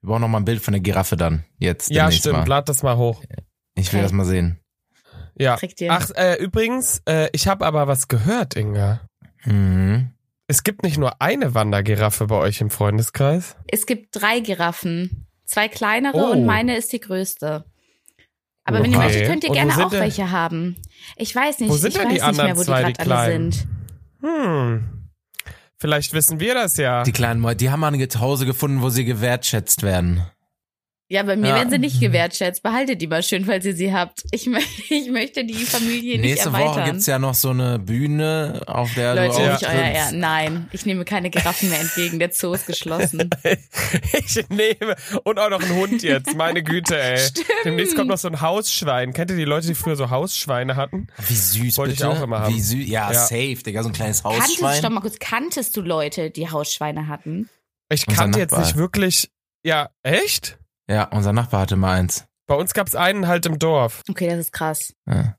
Wir 0.00 0.08
brauchen 0.08 0.22
noch 0.22 0.28
mal 0.28 0.38
ein 0.38 0.44
Bild 0.46 0.62
von 0.62 0.72
der 0.72 0.80
Giraffe 0.80 1.16
dann. 1.18 1.44
Jetzt. 1.58 1.90
Ja, 1.90 2.10
stimmt. 2.10 2.38
Mal. 2.38 2.46
Lad 2.48 2.68
das 2.70 2.82
mal 2.82 2.96
hoch. 2.96 3.22
Ich 3.74 3.92
will 3.92 3.98
Okay. 4.00 4.02
das 4.04 4.12
mal 4.12 4.24
sehen. 4.24 4.58
Ja. 5.38 5.58
Ach, 5.88 6.10
äh, 6.16 6.36
übrigens, 6.42 7.02
äh, 7.06 7.28
ich 7.32 7.46
habe 7.48 7.66
aber 7.66 7.86
was 7.86 8.08
gehört, 8.08 8.56
Inga. 8.56 9.06
Mhm. 9.44 10.10
Es 10.50 10.64
gibt 10.64 10.82
nicht 10.82 10.98
nur 10.98 11.22
eine 11.22 11.54
Wandergiraffe 11.54 12.26
bei 12.26 12.34
euch 12.34 12.60
im 12.60 12.70
Freundeskreis. 12.70 13.54
Es 13.68 13.86
gibt 13.86 14.08
drei 14.20 14.40
Giraffen. 14.40 15.28
Zwei 15.44 15.68
kleinere 15.68 16.16
Oh. 16.16 16.32
und 16.32 16.44
meine 16.44 16.76
ist 16.76 16.92
die 16.92 16.98
größte. 16.98 17.64
Aber 18.64 18.82
wenn 18.82 18.90
ihr 18.90 18.98
Okay. 18.98 19.06
möchtet, 19.06 19.26
könnt 19.26 19.44
ihr 19.44 19.52
gerne 19.52 19.72
auch 19.86 19.90
denn- 19.90 20.00
welche 20.00 20.32
haben. 20.32 20.74
Ich 21.16 21.32
weiß 21.36 21.60
nicht, 21.60 21.70
Wo 21.70 21.76
sind 21.76 21.90
ich 21.90 21.94
denn 21.94 22.02
weiß 22.02 22.08
die 22.08 22.14
nicht 22.14 22.24
anderen 22.24 22.46
mehr, 22.48 22.56
wo 22.56 22.62
zwei, 22.64 22.82
die 22.82 22.92
die 22.94 23.02
gerade 23.04 23.14
alle 23.14 23.32
sind. 23.32 23.66
Hm. 24.22 24.88
Vielleicht 25.76 26.12
wissen 26.14 26.40
wir 26.40 26.54
das 26.54 26.76
ja. 26.78 27.04
Die 27.04 27.12
kleinen 27.12 27.38
Mäuse, 27.40 27.54
die 27.56 27.70
haben 27.70 27.78
mal 27.78 27.94
ein 27.94 28.08
Hause 28.18 28.44
gefunden, 28.44 28.82
wo 28.82 28.88
sie 28.88 29.04
gewertschätzt 29.04 29.84
werden. 29.84 30.26
Ja, 31.12 31.24
bei 31.24 31.34
mir 31.36 31.48
Ja. 31.48 31.54
werden 31.56 31.70
sie 31.70 31.78
nicht 31.80 31.98
gewertschätzt. 32.00 32.62
Behaltet 32.62 33.02
die 33.02 33.08
mal 33.08 33.20
schön, 33.24 33.44
falls 33.44 33.64
ihr 33.64 33.74
sie 33.74 33.92
habt. 33.92 34.22
Ich, 34.30 34.46
ich 34.90 35.10
möchte 35.10 35.44
die 35.44 35.54
Familie 35.54 36.20
nicht 36.20 36.30
Nächste 36.30 36.52
Woche 36.52 36.62
erweitern. 36.62 36.84
gibt's 36.92 37.06
ja 37.06 37.18
noch 37.18 37.34
so 37.34 37.50
eine 37.50 37.80
Bühne, 37.80 38.62
auf 38.68 38.94
der 38.94 39.16
Leute, 39.16 39.34
du 39.42 39.50
nicht 39.52 39.66
euer. 39.66 39.72
Ehr. 39.74 40.12
Nein, 40.12 40.68
ich 40.70 40.86
nehme 40.86 41.04
keine 41.04 41.30
Giraffen 41.30 41.68
mehr 41.68 41.80
entgegen. 41.80 42.20
Der 42.20 42.30
Zoo 42.32 42.52
ist 42.54 42.66
geschlossen. 42.66 43.28
Ich 44.12 44.48
nehme. 44.48 44.94
Und 45.24 45.38
auch 45.40 45.50
noch 45.50 45.60
einen 45.60 45.74
Hund 45.74 46.02
jetzt. 46.04 46.36
Meine 46.36 46.62
Güte, 46.62 47.00
ey. 47.00 47.18
Stimmt. 47.26 47.46
Demnächst 47.64 47.96
kommt 47.96 48.08
noch 48.08 48.18
so 48.18 48.28
ein 48.28 48.40
Hausschwein. 48.40 49.12
Kennt 49.12 49.30
ihr 49.32 49.36
die 49.36 49.44
Leute, 49.44 49.66
die 49.66 49.74
früher 49.74 49.96
so 49.96 50.10
Hausschweine 50.10 50.76
hatten? 50.76 51.08
Wie 51.26 51.34
süß, 51.34 51.76
Wollte 51.78 51.94
ich 51.94 51.98
bitte. 51.98 52.10
auch 52.10 52.22
immer 52.22 52.40
haben. 52.40 52.54
Wie 52.54 52.60
süß. 52.60 52.86
Ja, 52.88 53.10
Ja. 53.12 53.18
safe, 53.18 53.56
Digga, 53.64 53.82
so 53.82 53.88
ein 53.88 53.92
kleines 53.94 54.22
Kanntest, 54.22 54.48
Hausschwein. 54.62 54.78
stopp 54.78 54.92
mal 54.92 55.00
kurz, 55.00 55.18
kanntest 55.18 55.76
du 55.76 55.80
Leute, 55.80 56.30
die 56.30 56.48
Hausschweine 56.48 57.08
hatten? 57.08 57.48
Ich 57.90 58.06
Unser 58.06 58.20
kannte 58.20 58.38
jetzt 58.38 58.56
nicht 58.56 58.76
wirklich. 58.76 59.28
Ja, 59.64 59.90
echt? 60.04 60.56
Ja, 60.90 61.04
unser 61.04 61.32
Nachbar 61.32 61.60
hatte 61.62 61.76
mal 61.76 61.92
eins. 61.98 62.24
Bei 62.48 62.56
uns 62.56 62.74
gab's 62.74 62.96
einen 62.96 63.28
halt 63.28 63.46
im 63.46 63.58
Dorf. 63.60 64.02
Okay, 64.10 64.28
das 64.28 64.38
ist 64.40 64.52
krass. 64.52 64.92
Ja. 65.08 65.36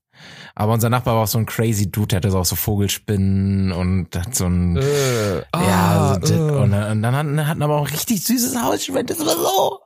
Aber 0.55 0.73
unser 0.73 0.89
Nachbar 0.89 1.15
war 1.15 1.23
auch 1.23 1.27
so 1.27 1.37
ein 1.39 1.45
crazy 1.45 1.91
Dude, 1.91 2.07
der 2.07 2.17
hatte 2.17 2.31
so 2.31 2.39
auch 2.39 2.45
so 2.45 2.55
Vogelspinnen 2.55 3.71
und 3.71 4.15
hat 4.15 4.33
so 4.35 4.45
ein. 4.45 4.77
Äh, 4.77 5.37
ja, 5.39 5.43
ah, 5.51 6.19
so, 6.21 6.33
äh. 6.33 6.37
und, 6.61 6.71
dann- 6.71 6.91
und 6.91 7.01
dann 7.01 7.15
hatten, 7.15 7.47
hatten 7.47 7.61
aber 7.63 7.77
auch 7.77 7.87
ein 7.87 7.91
richtig 7.93 8.23
süßes 8.25 8.61
Hausschwein, 8.61 9.05
das 9.05 9.19
war 9.19 9.35
so. 9.35 9.79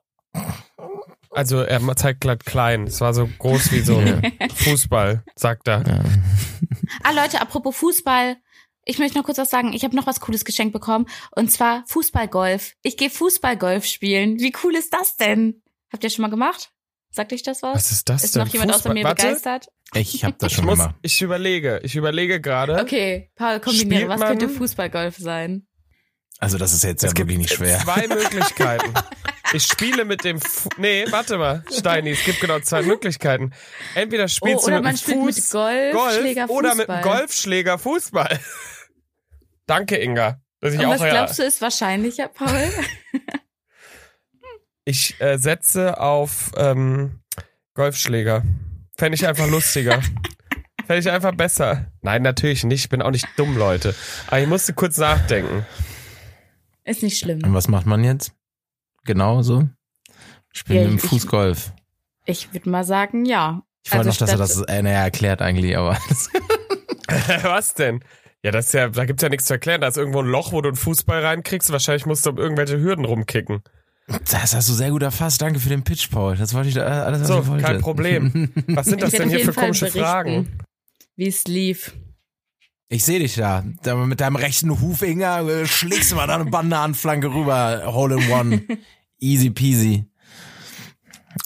Also 1.32 1.62
er 1.62 1.82
zeigt 1.96 2.22
glatt 2.22 2.46
klein. 2.46 2.84
Es 2.84 3.02
war 3.02 3.14
so 3.14 3.28
groß 3.40 3.72
wie 3.72 3.82
so 3.82 3.98
ein 3.98 4.22
Fußball, 4.56 5.24
sagt 5.36 5.68
er. 5.68 5.84
Ja. 5.88 6.04
Ah, 7.04 7.12
Leute, 7.12 7.42
apropos 7.42 7.76
Fußball. 7.76 8.38
Ich 8.86 9.00
möchte 9.00 9.18
noch 9.18 9.26
kurz 9.26 9.38
was 9.40 9.50
sagen. 9.50 9.74
Ich 9.74 9.84
habe 9.84 9.96
noch 9.96 10.06
was 10.08 10.20
Cooles 10.20 10.46
geschenkt 10.46 10.72
bekommen. 10.74 11.08
Und 11.36 11.52
zwar 11.52 11.84
Fußballgolf. 11.88 12.74
Ich 12.84 12.98
gehe 12.98 13.10
Fußballgolf 13.10 13.86
spielen. 13.86 14.40
Wie 14.40 14.54
cool 14.64 14.76
ist 14.76 14.94
das 14.94 15.16
denn? 15.18 15.62
Habt 15.92 16.04
ihr 16.04 16.10
schon 16.10 16.22
mal 16.22 16.30
gemacht? 16.30 16.72
Sagt 17.10 17.34
euch 17.34 17.44
das 17.44 17.64
was? 17.64 17.76
Was 17.76 17.92
ist 17.92 18.10
das 18.10 18.24
ist 18.24 18.36
denn? 18.36 18.44
noch 18.44 18.50
jemand 18.54 18.72
außer 18.74 18.90
Fußball- 18.90 18.94
mir 18.94 19.04
Warte, 19.06 19.24
begeistert? 19.26 19.68
Ich 19.94 20.24
hab 20.26 20.38
das 20.40 20.52
Ich 20.52 20.56
schon 20.58 20.66
muss, 20.66 20.78
gemacht. 20.78 20.96
ich 21.02 21.22
überlege, 21.22 21.80
ich 21.84 21.96
überlege 21.96 22.42
gerade. 22.42 22.80
Okay, 22.80 23.32
Paul, 23.36 23.60
kombiniere. 23.60 24.02
Spielt 24.04 24.10
Was 24.10 24.22
könnte 24.22 24.50
Fußballgolf 24.50 25.18
sein? 25.18 25.66
Also 26.40 26.58
das 26.58 26.74
ist 26.74 26.84
jetzt 26.84 27.02
ja 27.02 27.08
Es 27.08 27.14
gibt 27.16 27.30
wirklich 27.30 27.48
nicht 27.50 27.54
schwer. 27.56 27.80
zwei 27.80 28.08
Möglichkeiten. 28.14 28.94
Ich 29.54 29.64
spiele 29.64 30.04
mit 30.04 30.26
dem 30.26 30.42
Fu 30.42 30.68
Nee, 30.78 31.06
warte 31.10 31.38
mal, 31.38 31.64
Steini, 31.72 32.12
es 32.12 32.26
gibt 32.26 32.42
genau 32.42 32.60
zwei 32.60 32.82
Möglichkeiten. 32.82 33.54
Entweder 33.94 34.28
spielst 34.28 34.64
oh, 34.64 34.68
oder 34.68 34.82
du 34.82 34.84
mit 34.84 34.84
man 34.84 34.96
dem 34.96 34.98
spielt 35.00 35.18
Fuß, 35.18 35.54
mit 35.54 35.94
Golfschläger 35.94 36.48
Golf 36.48 36.58
oder 36.60 36.76
mit 36.76 36.90
dem. 36.90 37.02
Golfschläger 37.02 37.80
Fußball. 37.80 38.40
Danke, 39.66 39.98
Inga. 39.98 40.42
Dass 40.60 40.74
ich 40.74 40.80
Und 40.80 40.86
auch 40.86 41.00
was 41.00 41.10
glaubst 41.10 41.40
du 41.40 41.44
ist 41.44 41.62
wahrscheinlicher, 41.62 42.28
Paul? 42.28 42.72
Ich 44.88 45.20
äh, 45.20 45.38
setze 45.38 46.00
auf 46.00 46.52
ähm, 46.58 47.20
Golfschläger. 47.74 48.44
Fände 48.96 49.16
ich 49.16 49.26
einfach 49.28 49.48
lustiger. 49.48 50.00
Fände 50.86 51.00
ich 51.00 51.10
einfach 51.10 51.34
besser. 51.34 51.92
Nein, 52.02 52.22
natürlich 52.22 52.64
nicht. 52.64 52.82
Ich 52.82 52.90
bin 52.90 53.02
auch 53.02 53.10
nicht 53.10 53.28
dumm, 53.36 53.58
Leute. 53.58 53.96
Aber 54.28 54.40
ich 54.40 54.48
musste 54.48 54.74
kurz 54.74 54.98
nachdenken. 54.98 55.66
ist 56.84 57.02
nicht 57.02 57.18
schlimm. 57.18 57.44
Und 57.44 57.56
was 57.56 57.68
macht 57.68 57.88
man 57.88 58.04
jetzt? 58.04 58.32
Genau 59.06 59.42
so? 59.42 59.68
Spielen 60.52 60.84
Ja, 60.84 60.90
mit 60.92 61.02
dem 61.02 61.18
ich-. 61.18 61.72
Ich 62.28 62.54
würde 62.54 62.70
mal 62.70 62.84
sagen, 62.84 63.26
ja. 63.26 63.64
Ich 63.84 63.92
wollte 63.92 64.10
Also 64.10 64.10
noch, 64.12 64.18
dass 64.18 64.32
er 64.32 64.38
das 64.38 64.62
äh, 64.62 64.84
naja, 64.84 65.00
erklärt 65.00 65.42
eigentlich, 65.42 65.76
aber 65.76 65.98
Was 67.44 67.74
denn? 67.74 68.04
Ja, 68.46 68.52
das 68.52 68.68
ist 68.68 68.74
ja, 68.76 68.90
da 68.90 69.06
gibt's 69.06 69.24
ja 69.24 69.30
nichts 69.30 69.46
zu 69.46 69.54
erklären. 69.54 69.82
Da 69.82 69.88
ist 69.88 69.98
irgendwo 69.98 70.20
ein 70.20 70.28
Loch, 70.28 70.52
wo 70.52 70.62
du 70.62 70.68
einen 70.70 70.76
Fußball 70.76 71.26
reinkriegst. 71.26 71.72
Wahrscheinlich 71.72 72.06
musst 72.06 72.28
du 72.28 72.30
um 72.30 72.38
irgendwelche 72.38 72.80
Hürden 72.80 73.04
rumkicken. 73.04 73.64
das 74.30 74.54
hast 74.54 74.70
du 74.70 74.74
sehr 74.74 74.92
gut 74.92 75.02
erfasst. 75.02 75.42
Danke 75.42 75.60
für 75.60 75.70
den 75.70 75.84
Pitch, 75.84 76.12
Paul. 76.12 76.38
Das 76.38 76.54
wollte 76.54 76.70
ich 76.70 76.76
da, 76.76 77.06
alles, 77.06 77.22
was 77.22 77.28
So, 77.28 77.40
ich 77.40 77.48
wollte. 77.48 77.64
kein 77.64 77.82
Problem. 77.82 78.52
Was 78.68 78.86
sind 78.86 79.02
das 79.02 79.14
Ich 79.14 79.20
denn 79.20 79.30
hier 79.30 79.40
für 79.40 79.52
Fall 79.52 79.64
komische 79.64 79.86
berichten, 79.86 80.00
Fragen? 80.00 80.60
Wie 81.16 81.28
es 81.28 81.46
lief. 81.46 81.96
Ich 82.88 83.04
sehe 83.04 83.18
dich 83.18 83.34
da. 83.34 83.64
da. 83.82 83.96
Mit 83.96 84.22
deinem 84.22 84.36
rechten 84.36 84.80
Huffinger 84.80 85.40
äh, 85.50 85.66
schlägst 85.66 86.12
du 86.12 86.16
mal 86.16 86.28
da 86.28 86.36
eine 86.36 86.46
Bananenflanke 86.46 87.34
rüber. 87.34 87.82
Hole 87.96 88.18
in 88.22 88.30
one. 88.30 88.62
Easy 89.20 89.50
peasy. 89.50 90.06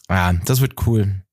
Ja, 0.10 0.34
das 0.34 0.60
wird 0.60 0.86
cool. 0.86 1.24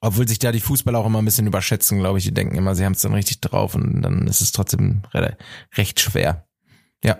Obwohl 0.00 0.26
sich 0.28 0.38
da 0.38 0.52
die 0.52 0.60
Fußballer 0.60 0.98
auch 0.98 1.06
immer 1.06 1.20
ein 1.20 1.24
bisschen 1.24 1.46
überschätzen, 1.46 1.98
glaube 1.98 2.18
ich. 2.18 2.24
Die 2.24 2.34
denken 2.34 2.56
immer, 2.56 2.74
sie 2.74 2.84
haben 2.84 2.92
es 2.92 3.02
dann 3.02 3.14
richtig 3.14 3.40
drauf 3.40 3.74
und 3.74 4.02
dann 4.02 4.26
ist 4.26 4.40
es 4.40 4.52
trotzdem 4.52 5.02
re 5.14 5.36
recht 5.76 6.00
schwer. 6.00 6.46
Ja, 7.04 7.18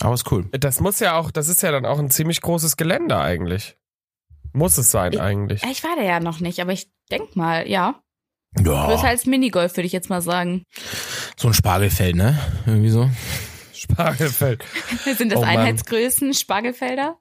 aber 0.00 0.14
ist 0.14 0.30
cool. 0.32 0.48
Das 0.52 0.80
muss 0.80 0.98
ja 1.00 1.16
auch, 1.16 1.30
das 1.30 1.48
ist 1.48 1.62
ja 1.62 1.70
dann 1.70 1.86
auch 1.86 1.98
ein 1.98 2.10
ziemlich 2.10 2.40
großes 2.40 2.76
Gelände 2.76 3.18
eigentlich. 3.18 3.76
Muss 4.52 4.76
es 4.78 4.90
sein 4.90 5.12
Ich- 5.12 5.20
eigentlich. 5.20 5.62
Ich 5.64 5.84
war 5.84 5.94
da 5.96 6.02
ja 6.02 6.18
noch 6.20 6.40
nicht, 6.40 6.60
aber 6.60 6.72
ich 6.72 6.90
denk 7.10 7.36
mal, 7.36 7.68
ja. 7.68 8.02
Größer 8.56 8.72
Ja, 9.04 9.08
als 9.08 9.26
Minigolf, 9.26 9.76
würde 9.76 9.86
ich 9.86 9.92
jetzt 9.92 10.10
mal 10.10 10.22
sagen. 10.22 10.64
so 11.36 11.46
ein 11.48 11.54
Spargelfeld, 11.54 12.16
ne? 12.16 12.36
Irgendwie 12.66 12.90
so. 12.90 13.08
Spargelfeld. 13.72 14.64
Sind 15.16 15.30
das 15.30 15.38
Oh. 15.38 15.42
Einheitsgrößen, 15.44 16.34
Spargelfelder? 16.34 17.16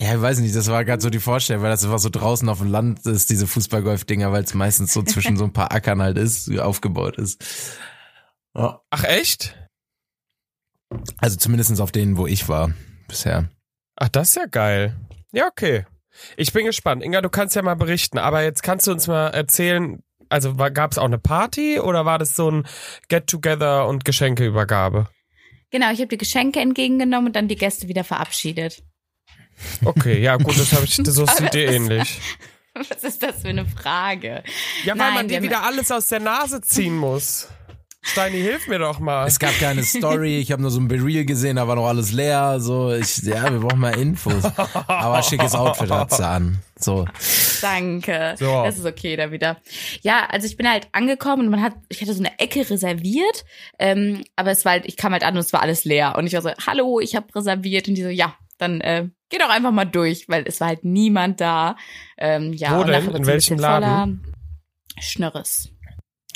Ja, 0.00 0.14
ich 0.14 0.22
weiß 0.22 0.38
nicht, 0.38 0.54
das 0.54 0.68
war 0.70 0.84
gerade 0.84 1.02
so 1.02 1.10
die 1.10 1.18
Vorstellung, 1.18 1.62
weil 1.62 1.70
das 1.70 1.84
einfach 1.84 1.98
so 1.98 2.08
draußen 2.08 2.48
auf 2.48 2.58
dem 2.58 2.70
Land 2.70 3.04
ist, 3.04 3.30
diese 3.30 3.48
Fußballgolf-Dinger, 3.48 4.30
weil 4.30 4.44
es 4.44 4.54
meistens 4.54 4.92
so 4.92 5.02
zwischen 5.02 5.36
so 5.36 5.44
ein 5.44 5.52
paar 5.52 5.72
Ackern 5.72 6.00
halt 6.00 6.18
ist, 6.18 6.56
aufgebaut 6.58 7.18
ist. 7.18 7.42
Ja. 8.54 8.80
Ach 8.90 9.04
echt? 9.04 9.58
Also 11.18 11.36
zumindestens 11.36 11.80
auf 11.80 11.90
denen, 11.90 12.16
wo 12.16 12.28
ich 12.28 12.48
war 12.48 12.72
bisher. 13.08 13.48
Ach, 13.96 14.08
das 14.08 14.30
ist 14.30 14.36
ja 14.36 14.46
geil. 14.46 14.96
Ja, 15.32 15.48
okay. 15.48 15.84
Ich 16.36 16.52
bin 16.52 16.64
gespannt. 16.64 17.02
Inga, 17.02 17.20
du 17.20 17.28
kannst 17.28 17.56
ja 17.56 17.62
mal 17.62 17.74
berichten, 17.74 18.18
aber 18.18 18.42
jetzt 18.42 18.62
kannst 18.62 18.86
du 18.86 18.92
uns 18.92 19.08
mal 19.08 19.28
erzählen, 19.28 20.02
also 20.28 20.54
gab 20.54 20.92
es 20.92 20.98
auch 20.98 21.04
eine 21.04 21.18
Party 21.18 21.80
oder 21.80 22.04
war 22.04 22.18
das 22.18 22.36
so 22.36 22.50
ein 22.50 22.66
Get-Together 23.08 23.86
und 23.88 24.04
Geschenkeübergabe? 24.04 25.08
Genau, 25.70 25.90
ich 25.90 25.98
habe 25.98 26.08
die 26.08 26.18
Geschenke 26.18 26.60
entgegengenommen 26.60 27.26
und 27.28 27.36
dann 27.36 27.48
die 27.48 27.56
Gäste 27.56 27.88
wieder 27.88 28.04
verabschiedet. 28.04 28.82
Okay, 29.84 30.20
ja 30.20 30.36
gut, 30.36 30.58
das 30.58 30.72
habe 30.72 30.84
ich, 30.84 30.94
so 31.04 31.24
ist 31.24 31.38
die 31.38 31.44
Idee 31.44 31.64
ähnlich. 31.66 32.20
Was 32.74 33.02
ist 33.02 33.22
das 33.22 33.42
für 33.42 33.48
eine 33.48 33.66
Frage? 33.66 34.42
Ja, 34.84 34.92
weil 34.92 35.06
Nein, 35.06 35.14
man 35.14 35.28
dir 35.28 35.42
wieder 35.42 35.62
alles 35.64 35.90
aus 35.90 36.06
der 36.06 36.20
Nase 36.20 36.60
ziehen 36.60 36.96
muss. 36.96 37.48
Steini, 38.00 38.40
hilf 38.40 38.68
mir 38.68 38.78
doch 38.78 39.00
mal. 39.00 39.26
Es 39.26 39.38
gab 39.38 39.58
keine 39.58 39.82
Story, 39.82 40.38
ich 40.38 40.52
habe 40.52 40.62
nur 40.62 40.70
so 40.70 40.80
ein 40.80 40.88
Bereel 40.88 41.24
gesehen, 41.24 41.56
da 41.56 41.68
war 41.68 41.76
noch 41.76 41.86
alles 41.86 42.12
leer. 42.12 42.58
So, 42.58 42.92
ich, 42.92 43.18
ja, 43.18 43.50
wir 43.52 43.58
brauchen 43.58 43.80
mal 43.80 43.98
Infos. 43.98 44.44
Aber 44.86 45.22
schickes 45.22 45.54
Outfit 45.54 45.90
hat 45.90 46.12
sie 46.12 46.26
an. 46.26 46.58
So. 46.78 47.06
Danke. 47.60 48.36
So. 48.38 48.62
Das 48.64 48.78
ist 48.78 48.86
okay 48.86 49.16
da 49.16 49.30
wieder. 49.30 49.58
Ja, 50.00 50.26
also 50.30 50.46
ich 50.46 50.56
bin 50.56 50.70
halt 50.70 50.88
angekommen 50.92 51.46
und 51.46 51.50
man 51.50 51.60
hat, 51.60 51.74
ich 51.88 52.00
hatte 52.00 52.14
so 52.14 52.22
eine 52.22 52.38
Ecke 52.38 52.70
reserviert, 52.70 53.44
ähm, 53.78 54.22
aber 54.36 54.52
es 54.52 54.64
war 54.64 54.72
halt, 54.72 54.86
ich 54.86 54.96
kam 54.96 55.12
halt 55.12 55.24
an 55.24 55.34
und 55.34 55.40
es 55.40 55.52
war 55.52 55.60
alles 55.60 55.84
leer. 55.84 56.14
Und 56.16 56.26
ich 56.26 56.34
war 56.34 56.42
so, 56.42 56.50
hallo, 56.66 57.00
ich 57.00 57.14
habe 57.14 57.34
reserviert. 57.34 57.88
Und 57.88 57.96
die 57.96 58.02
so, 58.02 58.08
ja, 58.08 58.34
dann 58.58 58.80
äh, 58.80 59.08
geh 59.28 59.38
doch 59.38 59.48
einfach 59.50 59.70
mal 59.72 59.84
durch, 59.84 60.28
weil 60.28 60.44
es 60.46 60.60
war 60.60 60.68
halt 60.68 60.84
niemand 60.84 61.40
da. 61.40 61.76
Ähm, 62.16 62.52
ja, 62.52 62.76
Wo 62.76 62.80
und 62.82 62.88
denn? 62.88 63.10
In 63.14 63.26
welchem 63.26 63.58
Laden? 63.58 64.22
voller. 64.22 64.32
Schnörres. 65.00 65.70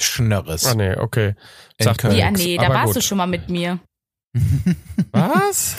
Schnörres. 0.00 0.66
Ah 0.66 0.74
nee, 0.74 0.96
okay. 0.96 1.34
In 1.78 1.84
Sagt. 1.84 2.04
Ja, 2.04 2.30
nee, 2.30 2.56
da 2.56 2.68
warst 2.70 2.86
gut. 2.86 2.96
du 2.96 3.00
schon 3.02 3.18
mal 3.18 3.26
mit 3.26 3.48
mir. 3.48 3.80
Was? 5.12 5.76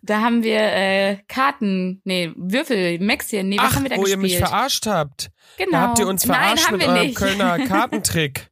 Da 0.00 0.20
haben 0.20 0.42
wir 0.44 0.60
äh, 0.60 1.18
Karten, 1.26 2.00
nee, 2.04 2.32
Würfel, 2.36 3.00
Maxien, 3.00 3.48
nee, 3.48 3.58
was 3.58 3.72
Ach, 3.72 3.76
haben 3.76 3.82
wir 3.82 3.90
da 3.90 3.96
wo 3.96 4.06
ihr 4.06 4.16
gespielt? 4.16 4.22
mich 4.22 4.38
verarscht 4.38 4.86
habt. 4.86 5.30
genau. 5.58 5.72
Da 5.72 5.80
habt 5.80 5.98
ihr 5.98 6.06
uns 6.06 6.24
Nein, 6.24 6.38
verarscht 6.38 6.66
haben 6.66 6.72
mit 6.76 6.80
wir 6.82 6.88
eurem 6.92 7.06
nicht. 7.06 7.16
Kölner 7.16 7.58
Kartentrick. 7.66 8.50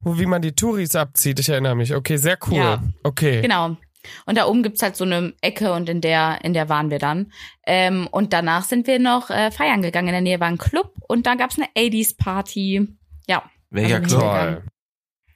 Wo, 0.00 0.18
wie 0.18 0.26
man 0.26 0.42
die 0.42 0.52
Touris 0.52 0.94
abzieht, 0.94 1.40
ich 1.40 1.48
erinnere 1.48 1.74
mich. 1.74 1.94
Okay, 1.94 2.16
sehr 2.16 2.38
cool. 2.46 2.56
Ja. 2.56 2.82
Okay. 3.02 3.42
Genau. 3.42 3.76
Und 4.26 4.38
da 4.38 4.46
oben 4.46 4.62
gibt's 4.62 4.82
halt 4.82 4.96
so 4.96 5.04
eine 5.04 5.34
Ecke 5.42 5.72
und 5.72 5.88
in 5.88 6.00
der, 6.00 6.38
in 6.44 6.52
der 6.54 6.68
waren 6.68 6.90
wir 6.90 6.98
dann. 6.98 7.32
Ähm, 7.66 8.06
und 8.10 8.32
danach 8.32 8.64
sind 8.64 8.86
wir 8.86 8.98
noch 8.98 9.30
äh, 9.30 9.50
feiern 9.50 9.82
gegangen. 9.82 10.08
In 10.08 10.12
der 10.14 10.20
Nähe 10.22 10.40
war 10.40 10.48
ein 10.48 10.58
Club 10.58 10.94
und 11.08 11.26
da 11.26 11.34
gab's 11.34 11.56
eine 11.58 11.66
80s 11.76 12.16
Party. 12.16 12.88
Ja, 13.26 13.42
Welcher 13.70 13.96
Also 13.96 14.18
Club? 14.18 14.30
Toll. 14.32 14.62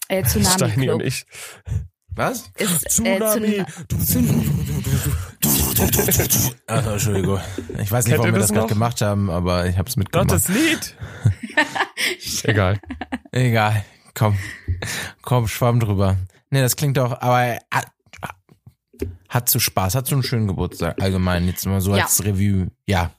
äh, 0.09 0.23
Tsunami 0.23 0.54
Steini 0.54 0.85
Club. 0.87 0.94
und 1.00 1.02
ich. 1.06 1.26
Was? 2.16 2.50
Ist, 2.59 2.88
Tsunami. 2.90 3.47
Äh, 3.47 3.64
Ach, 6.66 6.87
Entschuldigung. 6.87 7.40
Ich 7.80 7.90
weiß 7.90 8.04
nicht, 8.06 8.12
Kennt 8.14 8.18
warum 8.21 8.33
wir 8.35 8.40
das 8.40 8.52
gerade 8.52 8.68
gemacht 8.68 9.00
haben, 9.00 9.30
aber 9.30 9.66
ich 9.66 9.76
habe 9.78 9.88
es 9.88 9.94
Gott, 9.97 9.99
mitgemacht. 9.99 10.30
das 10.30 10.49
Lied. 10.49 10.97
Egal. 12.44 12.80
Egal. 13.33 13.85
Komm. 14.14 14.38
Komm, 15.23 15.49
schwamm 15.49 15.80
drüber. 15.80 16.16
Nee, 16.50 16.61
das 16.61 16.76
klingt 16.76 16.97
doch, 16.97 17.21
aber 17.21 17.59
hat, 19.35 19.49
zu 19.49 19.59
Spaß, 19.61 19.95
hat 19.95 20.07
so 20.07 20.14
einen 20.14 20.23
schönen 20.23 20.47
Geburtstag 20.47 21.03
allgemein. 21.03 21.47
Jetzt 21.47 21.67
mal 21.67 21.81
so 21.81 21.95
Ja. 21.97 22.05
als 22.05 22.25
Review. 22.25 22.67
Ja. 22.87 23.11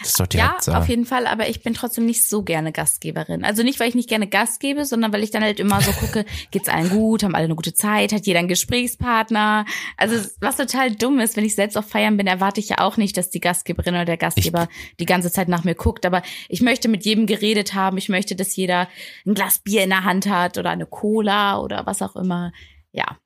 Das 0.00 0.08
ist 0.08 0.18
doch 0.18 0.26
die 0.26 0.38
ja, 0.38 0.50
Hauptsache. 0.50 0.78
auf 0.78 0.88
jeden 0.88 1.06
Fall, 1.06 1.28
aber 1.28 1.48
ich 1.48 1.62
bin 1.62 1.72
trotzdem 1.72 2.06
nicht 2.06 2.28
so 2.28 2.42
gerne 2.42 2.72
Gastgeberin. 2.72 3.44
Also 3.44 3.62
nicht, 3.62 3.78
weil 3.78 3.88
ich 3.88 3.94
nicht 3.94 4.08
gerne 4.08 4.26
Gast 4.26 4.58
gebe, 4.58 4.84
sondern 4.84 5.12
weil 5.12 5.22
ich 5.22 5.30
dann 5.30 5.44
halt 5.44 5.60
immer 5.60 5.80
so 5.80 5.92
gucke, 5.92 6.24
geht's 6.50 6.68
allen 6.68 6.88
gut, 6.90 7.22
haben 7.22 7.36
alle 7.36 7.44
eine 7.44 7.54
gute 7.54 7.72
Zeit, 7.72 8.12
hat 8.12 8.26
jeder 8.26 8.40
einen 8.40 8.48
Gesprächspartner. 8.48 9.64
Also 9.96 10.28
was 10.40 10.56
total 10.56 10.90
dumm 10.96 11.20
ist, 11.20 11.36
wenn 11.36 11.44
ich 11.44 11.54
selbst 11.54 11.76
auf 11.76 11.88
Feiern 11.88 12.16
bin, 12.16 12.26
erwarte 12.26 12.58
ich 12.58 12.68
ja 12.68 12.78
auch 12.78 12.96
nicht, 12.96 13.16
dass 13.16 13.30
die 13.30 13.38
Gastgeberin 13.38 13.94
oder 13.94 14.04
der 14.04 14.16
Gastgeber 14.16 14.68
die 14.98 15.06
ganze 15.06 15.30
Zeit 15.30 15.46
nach 15.48 15.62
mir 15.62 15.76
guckt. 15.76 16.04
Aber 16.04 16.22
ich 16.48 16.62
möchte 16.62 16.88
mit 16.88 17.04
jedem 17.04 17.26
geredet 17.26 17.74
haben. 17.74 17.96
Ich 17.96 18.08
möchte, 18.08 18.34
dass 18.34 18.56
jeder 18.56 18.88
ein 19.24 19.34
Glas 19.34 19.60
Bier 19.60 19.84
in 19.84 19.90
der 19.90 20.02
Hand 20.02 20.26
hat 20.28 20.58
oder 20.58 20.70
eine 20.70 20.86
Cola 20.86 21.60
oder 21.60 21.86
was 21.86 22.02
auch 22.02 22.16
immer. 22.16 22.50
Ja. 22.90 23.18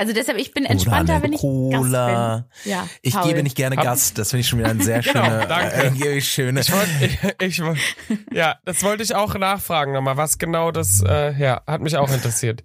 Also 0.00 0.12
deshalb, 0.12 0.38
ich 0.38 0.54
bin 0.54 0.64
entspannter, 0.64 1.20
wenn 1.22 1.32
ich 1.32 1.40
Cola. 1.40 2.44
Gast 2.46 2.64
bin. 2.64 2.70
Ja, 2.72 2.88
Ich 3.02 3.14
Paul. 3.14 3.28
gebe 3.28 3.42
nicht 3.42 3.56
gerne 3.56 3.76
Hab- 3.76 3.84
Gast. 3.84 4.16
Das 4.16 4.30
finde 4.30 4.42
ich 4.42 4.48
schon 4.48 4.60
wieder 4.60 4.68
ein 4.70 4.80
sehr 4.80 5.00
Genau, 5.02 5.24
schöne, 5.24 5.46
danke. 5.48 5.74
äh, 5.74 5.84
irgendwie 5.86 6.20
schöne. 6.20 6.60
Ich 6.60 6.72
wollte, 6.72 6.90
ich, 7.04 7.18
ich, 7.58 7.62
wollt- 7.64 7.78
ja, 8.32 8.56
das 8.64 8.84
wollte 8.84 9.02
ich 9.02 9.14
auch 9.16 9.34
nachfragen 9.34 9.92
nochmal. 9.92 10.16
Was 10.16 10.38
genau 10.38 10.70
das, 10.70 11.02
äh, 11.04 11.32
ja, 11.36 11.62
hat 11.66 11.80
mich 11.80 11.96
auch 11.96 12.10
interessiert. 12.12 12.62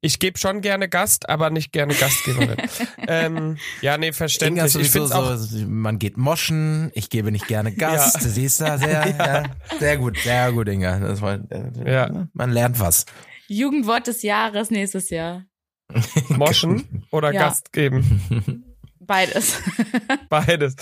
Ich 0.00 0.20
gebe 0.20 0.38
schon 0.38 0.60
gerne 0.60 0.88
Gast, 0.88 1.28
aber 1.28 1.50
nicht 1.50 1.72
gerne 1.72 1.94
Gastgeberin. 1.94 2.56
ähm, 3.08 3.56
ja, 3.80 3.98
nee, 3.98 4.12
verständlich. 4.12 4.74
Ich 4.76 4.90
finde 4.90 5.14
auch, 5.16 5.34
so, 5.36 5.66
man 5.66 5.98
geht 5.98 6.16
moschen, 6.16 6.90
ich 6.94 7.10
gebe 7.10 7.32
nicht 7.32 7.48
gerne 7.48 7.72
Gast. 7.72 8.16
Ja. 8.22 8.28
Siehst 8.28 8.60
du, 8.60 8.78
sehr, 8.78 9.14
ja. 9.18 9.42
sehr 9.80 9.96
gut, 9.96 10.16
sehr 10.18 10.52
gut, 10.52 10.68
Inga. 10.68 10.98
Das 11.00 11.20
war, 11.20 11.34
äh, 11.50 11.92
Ja. 11.92 12.28
Man 12.32 12.50
lernt 12.52 12.78
was. 12.78 13.04
Jugendwort 13.48 14.06
des 14.06 14.22
Jahres 14.22 14.70
nächstes 14.70 15.10
Jahr. 15.10 15.44
moschen 16.28 17.06
oder 17.10 17.32
Ja. 17.32 17.42
Gast 17.48 17.72
geben. 17.72 18.64
Beides. 19.00 19.60
Beides. 20.28 20.76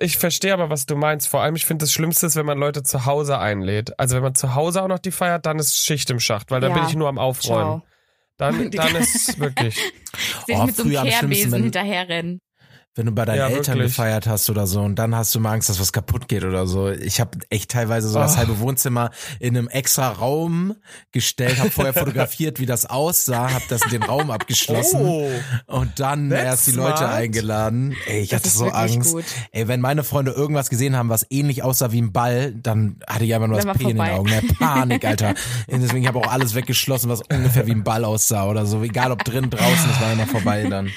Ich 0.00 0.18
verstehe 0.18 0.52
aber, 0.52 0.68
was 0.68 0.84
du 0.84 0.96
meinst. 0.96 1.28
Vor 1.28 1.40
allem, 1.40 1.56
ich 1.56 1.64
finde, 1.64 1.84
das 1.84 1.92
Schlimmste 1.92 2.26
ist, 2.26 2.36
wenn 2.36 2.44
man 2.44 2.58
Leute 2.58 2.82
zu 2.82 3.06
Hause 3.06 3.38
einlädt. 3.38 3.98
Also 3.98 4.16
wenn 4.16 4.22
man 4.22 4.34
zu 4.34 4.54
Hause 4.54 4.82
auch 4.82 4.88
noch 4.88 4.98
die 4.98 5.10
feiert, 5.10 5.46
dann 5.46 5.58
ist 5.58 5.82
Schicht 5.84 6.10
im 6.10 6.20
Schacht, 6.20 6.50
weil 6.50 6.60
dann 6.60 6.72
Ja. 6.72 6.78
bin 6.78 6.88
ich 6.88 6.94
nur 6.94 7.08
am 7.08 7.18
Aufräumen. 7.18 7.80
Ciao. 7.80 7.82
Dann, 8.36 8.70
dann 8.70 8.94
ist 8.96 9.38
wirklich. 9.40 9.74
Sehe 10.46 10.56
Oh, 10.56 10.60
ich 10.60 10.66
mit 10.66 10.76
so 10.76 10.82
einem 10.84 10.92
Kehrbesen 11.08 11.62
hinterherrennen. 11.62 12.40
Wenn 12.98 13.06
du 13.06 13.12
bei 13.12 13.24
deinen 13.24 13.38
Ja, 13.38 13.46
Eltern 13.46 13.76
wirklich. 13.76 13.92
gefeiert 13.94 14.26
hast 14.26 14.50
oder 14.50 14.66
so 14.66 14.80
und 14.80 14.96
dann 14.96 15.14
hast 15.14 15.32
du 15.32 15.38
mal 15.38 15.52
Angst, 15.52 15.68
dass 15.68 15.78
was 15.78 15.92
kaputt 15.92 16.26
geht 16.26 16.42
oder 16.42 16.66
so. 16.66 16.90
Ich 16.90 17.20
habe 17.20 17.38
echt 17.48 17.70
teilweise 17.70 18.08
so 18.08 18.18
das 18.18 18.34
Oh. 18.34 18.38
halbe 18.38 18.58
Wohnzimmer 18.58 19.10
in 19.38 19.56
einem 19.56 19.68
extra 19.68 20.08
Raum 20.10 20.74
gestellt, 21.12 21.60
habe 21.60 21.70
vorher 21.70 21.94
fotografiert, 21.94 22.58
wie 22.58 22.66
das 22.66 22.86
aussah, 22.86 23.52
habe 23.52 23.62
das 23.68 23.82
in 23.84 23.90
den 23.90 24.02
Raum 24.02 24.32
abgeschlossen 24.32 25.00
Oh. 25.00 25.30
und 25.66 26.00
dann 26.00 26.28
That's 26.30 26.42
erst 26.42 26.66
die 26.66 26.70
Leute 26.72 26.96
smart. 26.98 27.12
eingeladen. 27.14 27.94
Ey, 28.08 28.22
ich 28.22 28.30
Das 28.30 28.40
hatte 28.40 28.48
so 28.50 28.66
Angst. 28.70 29.12
gut. 29.12 29.24
Ey, 29.52 29.68
wenn 29.68 29.80
meine 29.80 30.02
Freunde 30.02 30.32
irgendwas 30.32 30.68
gesehen 30.68 30.96
haben, 30.96 31.08
was 31.08 31.24
ähnlich 31.30 31.62
aussah 31.62 31.92
wie 31.92 32.00
ein 32.02 32.12
Ball, 32.12 32.52
dann 32.52 32.96
hatte 33.06 33.24
ich 33.24 33.32
einfach 33.32 33.46
nur 33.46 33.60
das 33.60 33.76
P 33.78 33.84
in 33.84 33.96
den. 33.96 34.00
Augen. 34.00 34.28
Ne? 34.28 34.42
Panik, 34.58 35.04
Alter. 35.04 35.34
Und 35.68 35.82
deswegen 35.82 36.08
habe 36.08 36.18
ich 36.18 36.24
auch 36.26 36.32
alles 36.32 36.56
weggeschlossen, 36.56 37.08
was 37.08 37.20
ungefähr 37.32 37.64
wie 37.68 37.72
ein 37.72 37.84
Ball 37.84 38.04
aussah 38.04 38.48
oder 38.48 38.66
so. 38.66 38.82
Egal 38.82 39.12
ob 39.12 39.22
drin, 39.22 39.50
draußen, 39.50 39.90
es 39.92 40.00
war 40.00 40.12
immer 40.12 40.26
vorbei 40.26 40.64
dann. 40.68 40.90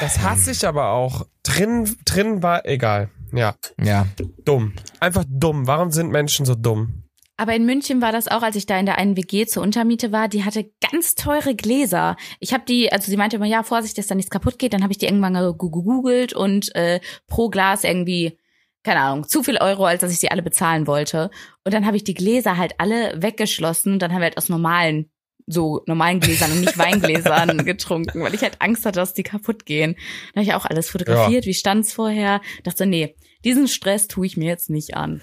Das 0.00 0.20
hasse 0.20 0.50
ich 0.52 0.66
aber 0.66 0.90
auch. 0.90 1.26
Drin, 1.42 1.96
drin 2.04 2.42
war 2.42 2.66
egal. 2.66 3.10
Ja, 3.32 3.54
Ja. 3.82 4.06
dumm. 4.44 4.74
Einfach 5.00 5.24
dumm. 5.28 5.66
Warum 5.66 5.90
sind 5.90 6.10
Menschen 6.10 6.44
so 6.46 6.54
dumm? 6.54 7.04
Aber 7.38 7.54
in 7.56 7.64
München 7.64 8.02
war 8.02 8.12
das 8.12 8.28
auch, 8.28 8.42
als 8.42 8.56
ich 8.56 8.66
da 8.66 8.78
in 8.78 8.84
der 8.86 8.98
einen 8.98 9.16
WG 9.16 9.46
zur 9.46 9.62
Untermiete 9.62 10.12
war, 10.12 10.28
die 10.28 10.44
hatte 10.44 10.70
ganz 10.92 11.14
teure 11.14 11.54
Gläser. 11.56 12.16
Ich 12.38 12.52
habe 12.52 12.64
die, 12.68 12.92
also 12.92 13.10
sie 13.10 13.16
meinte 13.16 13.36
immer, 13.36 13.46
ja, 13.46 13.62
Vorsicht, 13.62 13.96
dass 13.98 14.06
da 14.06 14.14
nichts 14.14 14.30
kaputt 14.30 14.58
geht. 14.58 14.74
Dann 14.74 14.82
habe 14.82 14.92
ich 14.92 14.98
die 14.98 15.06
irgendwann 15.06 15.34
ge- 15.34 15.52
gegoogelt 15.58 16.34
und 16.34 16.72
äh, 16.76 17.00
pro 17.26 17.48
Glas 17.48 17.84
irgendwie, 17.84 18.38
keine 18.84 19.00
Ahnung, 19.00 19.26
zu 19.26 19.42
viel 19.42 19.56
Euro, 19.56 19.86
als 19.86 20.02
dass 20.02 20.12
ich 20.12 20.18
sie 20.20 20.30
alle 20.30 20.42
bezahlen 20.42 20.86
wollte. 20.86 21.30
Und 21.64 21.72
dann 21.72 21.86
habe 21.86 21.96
ich 21.96 22.04
die 22.04 22.14
Gläser 22.14 22.58
halt 22.58 22.74
alle 22.78 23.20
weggeschlossen. 23.22 23.98
Dann 23.98 24.12
haben 24.12 24.18
wir 24.20 24.24
halt 24.26 24.36
aus 24.36 24.48
normalen, 24.50 25.10
so 25.46 25.82
normalen 25.86 26.20
Gläsern 26.20 26.52
und 26.52 26.60
nicht 26.60 26.78
Weingläsern 26.78 27.58
getrunken, 27.64 28.22
weil 28.22 28.34
ich 28.34 28.42
halt 28.42 28.60
Angst 28.60 28.86
hatte, 28.86 29.00
dass 29.00 29.14
die 29.14 29.22
kaputt 29.22 29.66
gehen. 29.66 29.96
Dann 30.34 30.44
habe 30.44 30.44
ich 30.44 30.54
auch 30.54 30.66
alles 30.66 30.90
fotografiert, 30.90 31.46
wie 31.46 31.54
stand's 31.54 31.92
vorher. 31.92 32.40
Dachte 32.64 32.78
so, 32.78 32.84
nee, 32.84 33.16
diesen 33.44 33.68
Stress 33.68 34.08
tue 34.08 34.26
ich 34.26 34.36
mir 34.36 34.48
jetzt 34.48 34.70
nicht 34.70 34.94
an. 34.96 35.22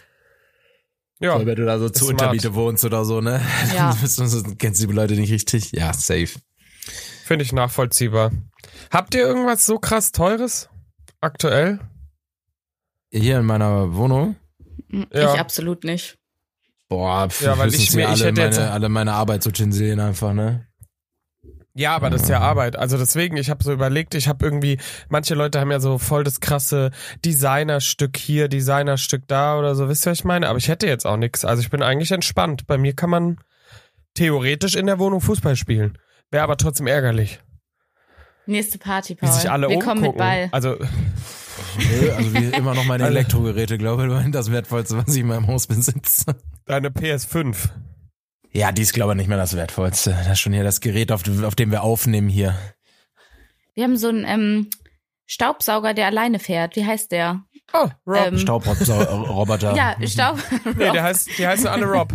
Ja, 1.20 1.38
Weil 1.38 1.46
wenn 1.46 1.56
du 1.56 1.66
da 1.66 1.80
so 1.80 1.88
smart. 1.90 2.12
Untermiete 2.12 2.56
wohnst 2.56 2.86
oder 2.86 3.04
so, 3.04 3.20
ne? 3.22 3.42
Ja. 3.76 3.96
Dann 4.18 4.58
kennst 4.58 4.82
du 4.82 4.88
die 4.88 4.94
Leute 4.94 5.16
nicht 5.16 5.32
richtig. 5.32 5.72
Ja, 5.74 5.94
safe. 5.94 6.40
finde 7.26 7.44
ich 7.44 7.52
nachvollziehbar. 7.52 8.32
Habt 8.90 9.16
ihr 9.16 9.22
irgendwas 9.22 9.66
so 9.66 9.80
krass 9.80 10.12
Teures 10.12 10.70
aktuell? 11.20 11.80
Hier 13.12 13.40
in 13.40 13.46
meiner 13.46 13.96
Wohnung. 13.96 14.36
Ja. 15.14 15.34
Ich 15.34 15.40
absolut 15.40 15.84
nicht. 15.84 16.19
Boah, 16.90 17.30
pf, 17.30 17.42
Ja, 17.44 17.58
weil 17.58 17.74
ich 17.74 17.94
mir- 17.94 18.02
ich 18.14 18.24
alle, 18.24 18.32
meine, 18.34 18.72
alle 18.72 18.90
meine 18.90 19.14
Arbeitsutensilien 19.14 20.00
einfach, 20.00 20.34
ne? 20.34 20.66
Ja, 21.76 21.96
aber 21.96 22.10
das 22.10 22.24
ist 22.24 22.30
ja 22.30 22.40
Arbeit. 22.40 22.76
Also 22.76 22.98
deswegen, 22.98 23.38
ich 23.38 23.50
habe 23.50 23.64
so 23.64 23.72
überlegt, 23.72 24.14
ich 24.16 24.28
habe 24.28 24.44
irgendwie, 24.44 24.80
manche 25.08 25.36
Leute 25.36 25.60
haben 25.62 25.72
ja 25.72 25.80
so 25.80 25.98
voll 25.98 26.24
das 26.26 26.40
krasse 26.42 26.92
Designerstück 27.24 28.18
hier, 28.18 28.50
Designerstück 28.50 29.28
da 29.28 29.58
oder 29.58 29.76
so. 29.76 29.88
Wisst 29.88 30.06
ihr, 30.06 30.12
was 30.12 30.18
ich 30.20 30.26
meine? 30.26 30.50
Aber 30.50 30.58
ich 30.58 30.68
hätte 30.68 30.88
jetzt 30.88 31.06
auch 31.06 31.16
nichts. 31.16 31.46
Also 31.46 31.62
ich 31.62 31.70
bin 31.70 31.82
eigentlich 31.84 32.12
entspannt. 32.12 32.66
Bei 32.68 32.78
mir 32.78 32.94
kann 32.96 33.10
man 33.12 33.38
theoretisch 34.16 34.76
in 34.76 34.88
der 34.88 35.00
Wohnung 35.00 35.22
Fußball 35.22 35.56
spielen. 35.56 35.98
Wäre 36.32 36.44
aber 36.44 36.58
trotzdem 36.58 36.88
ärgerlich. 36.88 37.40
Nächste 38.46 38.80
Party, 38.80 39.14
Wie 39.14 39.26
Paul. 39.26 39.32
sich 39.32 39.50
alle 39.50 39.70
Wir 39.70 39.78
umgucken. 39.78 39.88
kommen 39.90 40.02
mit 40.02 40.18
Ball. 40.18 40.50
Also 40.52 40.76
also 42.18 42.34
wie 42.34 42.46
immer 42.58 42.74
noch 42.74 42.86
meine 42.86 43.04
Alle. 43.06 43.20
Elektrogeräte, 43.20 43.78
glaube 43.78 44.06
ich, 44.06 44.10
weil 44.12 44.32
das 44.32 44.52
Wertvollste, 44.52 44.98
was 44.98 45.14
ich 45.14 45.22
in 45.22 45.28
meinem 45.28 45.48
Haus 45.48 45.68
besitze. 45.68 46.26
Deine 46.70 46.90
PS5. 46.90 47.70
Ja, 48.52 48.72
die 48.72 48.82
ist, 48.84 48.94
glaube 48.94 49.14
ich, 49.14 49.18
nicht 49.18 49.28
mehr 49.28 49.38
das 49.38 49.56
Wertvollste. 49.56 50.12
Das 50.12 50.28
ist 50.28 50.40
schon 50.40 50.54
hier 50.54 50.64
das 50.64 50.82
Gerät, 50.82 51.12
auf, 51.12 51.24
auf 51.44 51.56
dem 51.56 51.72
wir 51.72 51.84
aufnehmen 51.84 52.30
hier. 52.30 52.56
Wir 53.76 53.84
haben 53.84 53.98
so 53.98 54.08
einen 54.10 54.26
ähm, 54.26 54.70
Staubsauger, 55.26 55.94
der 55.94 56.08
alleine 56.08 56.40
fährt. 56.40 56.76
Wie 56.76 56.86
heißt 56.86 57.12
der? 57.12 57.44
Oh, 57.74 57.88
Rob. 58.08 58.28
Ähm, 58.28 58.38
Staubroboter. 58.40 59.76
Ja, 59.76 59.96
Staub. 60.08 60.40
nee, 60.66 60.92
der 60.92 61.04
heißt, 61.04 61.38
die 61.38 61.48
heißen 61.48 61.68
alle 61.68 61.86
Rob. 61.86 62.10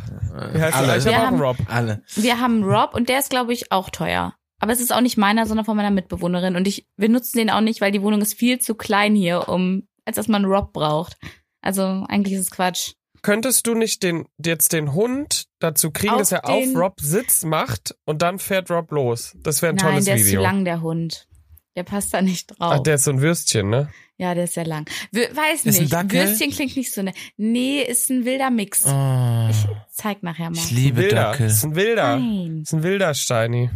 Die 0.55 0.61
heißen 0.61 0.81
Alle. 0.81 0.99
Ich 0.99 1.05
Wir 1.05 1.13
habe 1.17 1.23
auch 1.23 1.27
haben- 1.27 1.35
einen 1.37 1.43
Rob. 1.45 1.57
Alle. 1.69 2.03
Wir 2.17 2.41
haben 2.41 2.65
Rob 2.65 2.95
und 2.95 3.09
der 3.09 3.21
ist, 3.21 3.31
glaube 3.31 3.53
ich, 3.53 3.71
auch 3.71 3.91
teuer. 3.91 4.35
Aber 4.59 4.73
es 4.73 4.81
ist 4.81 4.93
auch 4.93 5.01
nicht 5.01 5.17
meiner, 5.17 5.47
sondern 5.47 5.65
von 5.65 5.77
meiner 5.77 5.91
Mitbewohnerin. 5.91 6.57
Und 6.57 6.67
ich, 6.67 6.89
wir 6.97 7.09
nutzen 7.09 7.39
den 7.39 7.51
auch 7.51 7.61
nicht, 7.61 7.81
weil 7.81 7.93
die 7.93 8.03
Wohnung 8.03 8.21
ist 8.21 8.35
viel 8.35 8.59
zu 8.59 8.75
klein 8.75 9.15
hier, 9.15 9.49
um, 9.49 9.87
als 10.05 10.17
dass 10.17 10.27
man 10.29 10.45
einen 10.45 10.53
Rob 10.53 10.73
braucht. 10.73 11.17
Also 11.61 11.83
eigentlich 12.09 12.35
ist 12.35 12.41
es 12.41 12.51
Quatsch. 12.51 12.93
Könntest 13.25 13.67
du 13.67 13.75
nicht 13.75 14.03
den, 14.03 14.27
jetzt 14.45 14.73
den 14.75 14.93
Hund 14.93 15.47
dazu 15.59 15.91
kriegen, 15.91 16.13
Auf 16.13 16.19
dass 16.21 16.33
er 16.33 16.43
den- 16.43 16.77
auf 16.77 16.83
Rob 16.83 17.01
Sitz 17.01 17.43
macht 17.45 17.95
und 18.05 18.21
dann 18.23 18.39
fährt 18.39 18.71
Rob 18.71 18.93
los? 18.93 19.35
Das 19.43 19.63
wäre 19.63 19.73
ein 19.73 19.77
Nein, 19.77 19.87
tolles 19.93 20.05
der 20.05 20.17
ist 20.17 20.27
Video. 20.27 20.41
zu 20.41 20.43
lang, 20.45 20.65
der 20.67 20.83
Hund. 20.83 21.27
Der 21.75 21.85
passt 21.85 22.13
da 22.15 22.21
nicht 22.23 22.49
drauf. 22.51 22.59
Ach, 22.61 22.79
der 22.81 22.97
ist 22.97 23.05
so 23.05 23.11
ein 23.11 23.21
Würstchen, 23.23 23.69
ne? 23.71 23.89
ja, 24.19 24.33
der 24.35 24.45
ist 24.45 24.55
sehr 24.55 24.67
lang. 24.67 24.87
Weiß 25.11 25.65
Ist 25.65 25.77
ein 25.77 25.83
nicht. 25.83 25.93
Dackel? 25.93 26.29
Würstchen 26.29 26.51
klingt 26.53 26.77
nicht 26.77 26.93
so 26.95 27.03
ne. 27.03 27.13
Nee, 27.37 27.81
ist 27.83 28.11
ein 28.11 28.25
wilder 28.27 28.51
Mix. 28.51 28.85
Oh, 28.87 29.51
Zeig 29.91 30.23
nachher 30.23 30.51
mal. 30.51 30.57
ich 30.59 30.71
liebe 30.71 30.99
wilder. 31.03 31.17
Dackel. 31.31 31.47
Ist 31.47 31.65
ein 31.65 31.75
wilder. 31.75 32.17
Nein. 32.19 32.61
Ist 32.63 32.75
ein 32.75 32.83
wilder 32.85 33.13
Steini. 33.15 33.71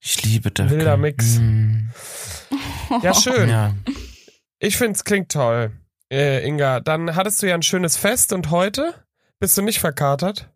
Ich 0.00 0.22
liebe 0.24 0.50
Dackel. 0.52 0.78
Wilder 0.78 0.96
Mix. 0.96 1.38
Mm. 1.38 1.90
Ja, 3.02 3.12
schön. 3.12 3.48
Ja. 3.50 3.74
Ich 4.60 4.76
find's 4.78 5.04
klingt 5.04 5.30
toll. 5.32 5.72
Äh, 6.14 6.46
Inga, 6.46 6.78
dann 6.78 7.16
hattest 7.16 7.42
du 7.42 7.48
ja 7.48 7.54
ein 7.56 7.62
schönes 7.62 7.96
Fest 7.96 8.32
und 8.32 8.50
heute 8.52 8.94
bist 9.40 9.58
du 9.58 9.62
nicht 9.62 9.80
verkatert? 9.80 10.48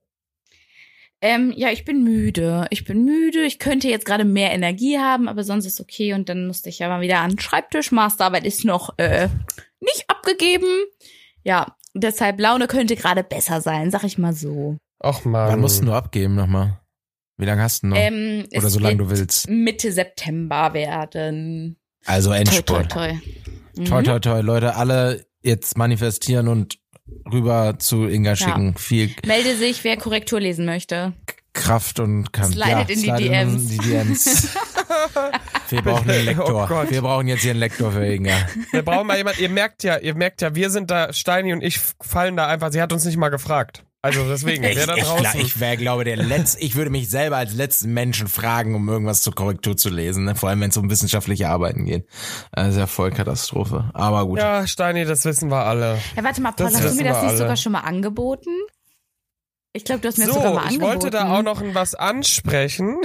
Ähm, 1.21 1.53
ja, 1.57 1.71
ich 1.71 1.85
bin 1.85 2.05
müde. 2.05 2.66
Ich 2.71 2.85
bin 2.85 3.05
müde. 3.05 3.40
Ich 3.42 3.59
könnte 3.59 3.88
jetzt 3.88 4.07
gerade 4.07 4.25
mehr 4.25 4.53
Energie 4.53 4.99
haben, 4.99 5.27
aber 5.29 5.42
sonst 5.42 5.66
ist 5.66 5.81
okay. 5.81 6.12
Und 6.14 6.29
dann 6.29 6.47
musste 6.47 6.68
ich 6.68 6.79
ja 6.79 6.88
mal 6.88 7.01
wieder 7.01 7.18
an 7.18 7.31
den 7.31 7.40
Schreibtisch. 7.40 7.90
Masterarbeit 7.90 8.44
ist 8.47 8.64
noch 8.64 8.97
äh, 8.99 9.29
nicht 9.81 10.05
abgegeben. 10.07 10.68
Ja, 11.42 11.75
deshalb 11.92 12.38
Laune 12.38 12.68
könnte 12.68 12.94
gerade 12.94 13.25
besser 13.25 13.61
sein, 13.61 13.90
sag 13.90 14.05
ich 14.05 14.16
mal 14.16 14.33
so. 14.33 14.77
Och 15.03 15.25
man. 15.25 15.49
Wann 15.49 15.61
musst 15.61 15.81
du 15.81 15.87
nur 15.87 15.97
abgeben 15.97 16.37
nochmal? 16.37 16.79
Wie 17.37 17.47
lange 17.47 17.62
hast 17.62 17.83
du 17.83 17.88
noch? 17.88 17.97
Ähm, 17.97 18.47
Oder 18.55 18.66
es 18.68 18.73
solange 18.73 18.99
wird 19.01 19.11
du 19.11 19.16
willst. 19.16 19.49
Mitte 19.51 19.90
September 19.90 20.73
werden. 20.73 21.77
Also 22.07 22.31
Toi, 22.31 22.37
toi, 22.37 22.40
Endspurt. 22.40 22.92
toi. 22.92 23.12
Mhm. 23.77 23.85
Toi, 23.87 24.03
toi, 24.03 24.18
toi. 24.21 24.40
Leute, 24.40 24.77
alle 24.77 25.27
jetzt 25.42 25.77
manifestieren 25.77 26.48
und 26.48 26.79
rüber 27.31 27.79
zu 27.79 28.07
Inga 28.07 28.37
schicken. 28.37 28.74
Viel 28.77 29.11
Melde 29.27 29.57
sich, 29.57 29.85
wer 29.85 29.96
Korrektur 29.96 30.40
lesen 30.40 30.66
möchte. 30.66 31.14
Kraft 31.53 31.98
und 31.98 32.33
kann. 32.33 32.53
Slidet 32.53 32.90
in 32.90 33.03
die 33.03 33.12
DMs. 33.12 33.62
In 33.62 33.68
die 33.68 33.79
DMs. 33.79 34.48
Wir 35.68 35.83
brauchen 35.83 36.11
einen 36.11 36.24
Lektor. 36.24 36.68
Oh. 36.70 36.90
Wir 36.90 37.03
brauchen 37.03 37.29
jetzt 37.29 37.42
hier 37.42 37.51
einen 37.51 37.61
Lektor 37.61 37.92
für 37.92 38.07
Inga. 38.07 38.48
Wir 38.70 38.83
brauchen 38.83 39.07
mal 39.07 39.18
jemand, 39.18 39.38
ihr 39.38 39.51
merkt 39.51 39.83
ja, 39.83 39.98
ihr 39.98 40.14
merkt 40.14 40.40
ja, 40.40 40.55
wir 40.55 40.70
sind 40.70 40.90
da, 40.90 41.12
Steini 41.12 41.53
und 41.53 41.62
ich 41.62 41.79
fallen 42.01 42.37
da 42.37 42.46
einfach, 42.46 42.72
sie 42.72 42.81
hat 42.81 42.92
uns 42.92 43.05
nicht 43.05 43.18
mal 43.18 43.29
gefragt. 43.29 43.85
Also 44.01 44.29
deswegen, 44.29 44.63
Ich, 44.63 44.77
wer 44.77 44.87
da 44.87 44.95
ich, 44.97 45.03
draußen. 45.03 45.41
ich 45.41 45.59
wäre, 45.59 45.77
glaube 45.77 46.05
der 46.05 46.17
letzte, 46.17 46.61
ich 46.61 46.77
würde 46.77 46.91
mich 46.91 47.11
selber 47.11 47.37
als 47.37 47.53
letzten 47.55 47.93
Menschen 47.93 48.29
fragen, 48.29 48.75
um 48.77 48.89
irgendwas 48.89 49.23
zur 49.23 49.35
Korrektur 49.35 49.77
zu 49.77 49.89
lesen, 49.91 50.25
ne? 50.25 50.37
vor 50.37 50.49
allem 50.49 50.61
wenn 50.61 50.71
es 50.71 50.77
um 50.77 50.89
wissenschaftliche 50.89 51.49
Arbeiten 51.49 51.85
geht. 51.85 52.07
Das 52.53 52.69
ist 52.69 52.77
ja 52.77 52.87
voll 52.87 53.11
Katastrophe. 53.11 53.91
Aber 53.95 54.25
gut. 54.27 54.39
ja, 54.39 54.67
Steini, 54.69 55.05
das 55.05 55.25
wissen 55.25 55.51
wir 55.51 55.65
alle. 55.65 55.99
Ja, 56.17 56.23
warte 56.23 56.41
mal, 56.41 56.53
Paul, 56.53 56.67
Das 56.71 56.81
hast 56.81 56.93
du 56.93 57.03
mir 57.03 57.09
das 57.09 57.23
nicht 57.23 57.31
alle. 57.31 57.39
sogar 57.39 57.57
schon 57.57 57.73
mal 57.73 57.81
angeboten? 57.81 58.51
Ich 59.73 59.85
glaube, 59.85 60.01
du 60.01 60.09
hast 60.09 60.19
mir 60.19 60.27
das 60.27 60.35
So, 60.35 60.41
sogar 60.41 60.55
mal 60.55 60.61
ich 60.63 60.67
angeboten. 60.75 60.93
wollte 61.03 61.11
da 61.11 61.37
auch 61.37 61.43
noch 61.43 61.61
was 61.75 61.95
ansprechen. 61.97 62.99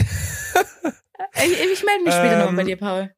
Ich, 1.35 1.51
ich 1.51 1.83
melde 1.83 2.03
mich 2.05 2.13
später 2.13 2.33
Ähm, 2.33 2.39
nochmal 2.39 2.55
bei 2.55 2.63
dir, 2.65 2.77
Paul. 2.77 3.11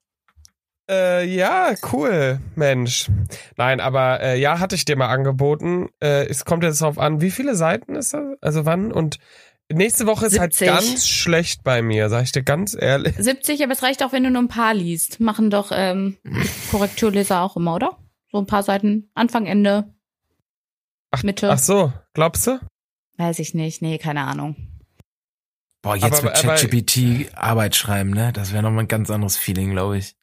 Äh, 0.89 1.25
ja, 1.25 1.73
cool, 1.93 2.39
Mensch. 2.55 3.09
Nein, 3.57 3.79
aber 3.79 4.21
äh, 4.21 4.39
ja, 4.39 4.59
hatte 4.59 4.75
ich 4.75 4.85
dir 4.85 4.95
mal 4.95 5.07
angeboten. 5.09 5.89
Äh, 5.99 6.25
es 6.27 6.45
kommt 6.45 6.63
jetzt 6.63 6.81
darauf 6.81 6.99
an, 6.99 7.21
wie 7.21 7.31
viele 7.31 7.55
Seiten 7.55 7.95
ist 7.95 8.13
das? 8.13 8.37
Also 8.41 8.65
wann? 8.65 8.91
Und 8.91 9.17
nächste 9.71 10.05
Woche 10.05 10.27
ist 10.27 10.33
70. 10.33 10.69
halt 10.69 10.79
ganz 10.79 11.07
schlecht 11.07 11.63
bei 11.63 11.81
mir, 11.81 12.09
sag 12.09 12.23
ich 12.23 12.31
dir 12.33 12.43
ganz 12.43 12.77
ehrlich. 12.79 13.15
70, 13.17 13.63
aber 13.63 13.73
es 13.73 13.81
reicht 13.81 14.03
auch, 14.03 14.11
wenn 14.13 14.23
du 14.23 14.29
nur 14.29 14.43
ein 14.43 14.47
paar 14.47 14.75
liest. 14.75 15.19
Machen 15.19 15.49
doch 15.49 15.71
ähm, 15.73 16.17
Korrekturleser 16.69 17.41
auch 17.41 17.55
immer, 17.57 17.73
oder? 17.75 17.97
So 18.31 18.37
ein 18.37 18.45
paar 18.45 18.61
Seiten, 18.63 19.09
Anfang, 19.15 19.47
Ende, 19.47 19.91
Ach, 21.09 21.23
Mitte. 21.23 21.49
Ach 21.49 21.57
so, 21.57 21.93
glaubst 22.13 22.45
du? 22.45 22.59
Weiß 23.17 23.39
ich 23.39 23.53
nicht. 23.53 23.81
Nee, 23.81 23.97
keine 23.97 24.21
Ahnung. 24.25 24.55
Boah, 25.81 25.95
jetzt 25.95 26.19
Aber- 26.19 26.23
mit 26.23 26.33
ChatGPT 26.35 27.33
Arbeit 27.35 27.75
schreiben, 27.75 28.09
ne? 28.11 28.33
Das 28.33 28.51
wäre 28.51 28.61
nochmal 28.61 28.83
ein 28.83 28.87
ganz 28.89 29.09
anderes 29.09 29.37
Feeling, 29.37 29.71
glaube 29.71 29.97
ich. 29.97 30.15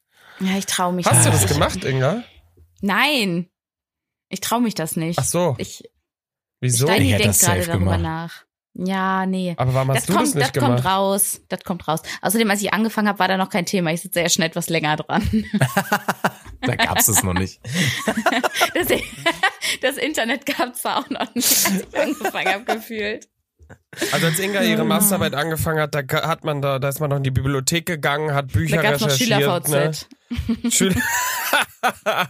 Ja, 0.42 0.56
ich 0.58 0.66
traue 0.66 0.92
mich 0.92 1.06
Hast 1.06 1.24
du 1.26 1.30
nicht. 1.30 1.42
das 1.44 1.52
gemacht, 1.52 1.84
Inga? 1.84 2.24
Nein. 2.80 3.48
Ich 4.28 4.40
traue 4.40 4.60
mich 4.60 4.74
das 4.74 4.96
nicht. 4.96 5.18
Ach 5.18 5.24
so, 5.24 5.54
Ich, 5.58 5.82
wieso? 6.60 6.86
Steini 6.86 7.10
Ich 7.12 7.16
denkt 7.18 7.26
das 7.28 7.40
gerade 7.40 7.60
darüber 7.66 7.96
gemacht. 7.96 8.00
nach. 8.00 8.44
Ja, 8.74 9.26
nee. 9.26 9.54
Aber 9.58 9.74
warum 9.74 9.90
hast 9.90 9.96
Das 9.98 10.06
du 10.06 10.12
kommt, 10.14 10.26
das 10.28 10.34
nicht 10.34 10.46
das 10.46 10.52
gemacht? 10.54 10.82
kommt 10.82 10.84
raus. 10.86 11.40
Das 11.48 11.62
kommt 11.62 11.86
raus. 11.86 12.00
Außerdem, 12.22 12.50
als 12.50 12.62
ich 12.62 12.72
angefangen 12.72 13.06
habe, 13.08 13.18
war 13.18 13.28
da 13.28 13.36
noch 13.36 13.50
kein 13.50 13.66
Thema. 13.66 13.92
Ich 13.92 14.00
sitze 14.00 14.20
ja 14.22 14.30
schon 14.30 14.44
etwas 14.44 14.68
länger 14.68 14.96
dran. 14.96 15.44
Da 16.64 16.76
gab's 16.76 17.08
es 17.08 17.24
noch 17.24 17.34
nicht. 17.34 17.60
Das, 18.74 18.86
das 19.82 19.96
Internet 19.96 20.46
gab 20.46 20.74
es 20.74 20.86
auch 20.86 21.10
noch 21.10 21.34
nicht, 21.34 21.66
als 21.66 21.84
ich 21.92 21.98
angefangen 21.98 22.48
habe, 22.54 22.64
gefühlt. 22.64 23.28
Also 24.12 24.26
als 24.26 24.38
Inga 24.38 24.62
ihre 24.62 24.84
Masterarbeit 24.84 25.34
angefangen 25.34 25.80
hat, 25.80 25.94
da 25.94 26.02
hat 26.26 26.44
man 26.44 26.62
da, 26.62 26.78
da 26.78 26.88
ist 26.88 27.00
man 27.00 27.10
noch 27.10 27.16
in 27.18 27.22
die 27.22 27.30
Bibliothek 27.30 27.86
gegangen, 27.86 28.34
hat 28.34 28.52
Bücher 28.52 28.76
Da 28.76 28.82
gab's 28.82 29.00
noch 29.00 29.08
recherchiert. 29.08 29.68
Schüler-VZ. 29.68 30.08
Ne? 30.64 30.70
Schüler. 30.70 31.02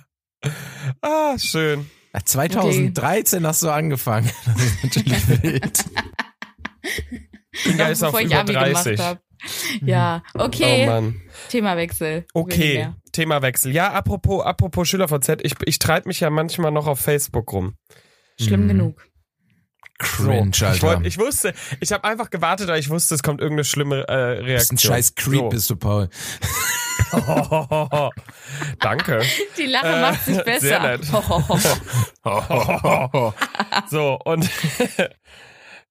ah, 1.02 1.38
schön. 1.38 1.90
Ja, 2.14 2.20
2013 2.24 3.46
hast 3.46 3.62
du 3.62 3.70
angefangen. 3.70 4.30
Das 4.46 4.62
ist 4.64 4.84
natürlich 4.84 5.42
wild. 5.42 5.84
Inga 7.64 7.84
Noch 7.84 7.90
ist 7.90 8.02
auf 8.02 8.20
über 8.20 8.38
Abi 8.38 8.52
30. 8.52 8.96
gemacht 8.96 8.98
hab. 8.98 9.20
Ja, 9.84 10.22
okay. 10.34 10.84
Oh 10.84 10.90
Mann. 10.90 11.20
Themawechsel. 11.48 12.26
Okay. 12.32 12.90
Themawechsel. 13.12 13.72
Ja, 13.72 13.92
apropos, 13.92 14.44
apropos 14.44 14.88
SchülerVZ, 14.88 15.40
ich, 15.42 15.54
ich 15.64 15.78
treibe 15.78 16.08
mich 16.08 16.20
ja 16.20 16.30
manchmal 16.30 16.70
noch 16.70 16.86
auf 16.86 17.00
Facebook 17.00 17.52
rum. 17.52 17.74
Schlimm 18.40 18.64
Mhm. 18.64 18.68
genug. 18.68 19.06
Cringe, 20.02 20.50
ich, 20.54 20.64
Alter. 20.64 20.82
wollt, 20.82 21.06
ich 21.06 21.18
wusste, 21.18 21.52
ich 21.80 21.92
habe 21.92 22.04
einfach 22.04 22.30
gewartet, 22.30 22.68
weil 22.68 22.78
ich 22.80 22.90
wusste, 22.90 23.14
es 23.14 23.22
kommt 23.22 23.40
irgendeine 23.40 23.64
schlimme 23.64 24.06
äh, 24.08 24.36
Du 24.36 24.44
bist 24.44 24.48
Reaktion. 24.48 24.76
ein 24.76 24.78
scheiß 24.78 25.14
Creep, 25.14 25.38
So. 25.40 25.48
bist 25.48 25.70
du, 25.70 25.76
Paul. 25.76 26.08
Danke. 28.80 29.22
Die 29.58 29.66
Lache 29.66 29.86
Äh, 29.86 30.00
macht 30.00 30.24
sich 30.24 30.42
besser. 30.44 30.60
sehr 30.60 30.80
nett. 30.80 31.00
So, 33.90 34.18
und 34.24 34.48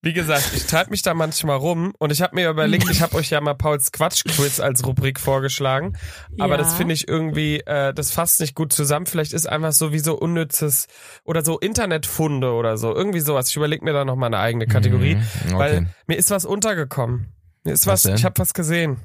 wie 0.04 0.14
gesagt, 0.14 0.52
ich 0.56 0.66
treibe 0.66 0.90
mich 0.90 1.02
da 1.04 1.14
manchmal 1.14 1.58
rum 1.58 1.94
und 2.00 2.12
ich 2.12 2.22
habe 2.22 2.36
mir 2.36 2.50
überlegt, 2.50 2.90
ich 2.90 3.02
habe 3.02 3.16
euch 3.16 3.30
ja 3.30 3.40
mal 3.40 3.54
Pauls 3.54 3.92
Quatsch-Quiz 3.92 4.60
als 4.60 4.86
Rubrik 4.86 5.20
vorgeschlagen, 5.20 5.96
aber 6.40 6.54
Ja. 6.54 6.58
das 6.58 6.74
finde 6.74 6.94
ich 6.96 7.08
irgendwie, 7.08 7.60
äh, 7.60 7.94
das 7.94 8.12
fasst 8.12 8.40
nicht 8.40 8.56
gut 8.56 8.74
zusammen. 8.74 9.06
Vielleicht 9.06 9.32
ist 9.34 9.48
einfach 9.48 9.74
so 9.74 9.94
wie 9.94 10.00
so 10.00 10.16
unnützes 10.18 10.88
oder 11.24 11.46
so 11.46 11.60
Internetfunde 11.60 12.52
oder 12.54 12.78
so, 12.78 12.96
irgendwie 12.96 13.20
sowas. 13.20 13.50
Ich 13.50 13.56
überlege 13.58 13.86
mir 13.86 13.94
da 13.94 14.04
noch 14.06 14.16
mal 14.16 14.26
eine 14.28 14.40
eigene 14.40 14.66
Kategorie, 14.68 15.16
Mhm, 15.16 15.54
weil 15.58 15.78
okay. 15.78 15.88
mir 16.08 16.16
ist 16.18 16.32
was 16.32 16.46
untergekommen. 16.46 17.34
Mir 17.64 17.74
ist 17.74 17.86
Was 17.86 18.06
was, 18.06 18.18
ich 18.20 18.26
habe 18.26 18.40
was 18.40 18.54
gesehen. 18.56 18.98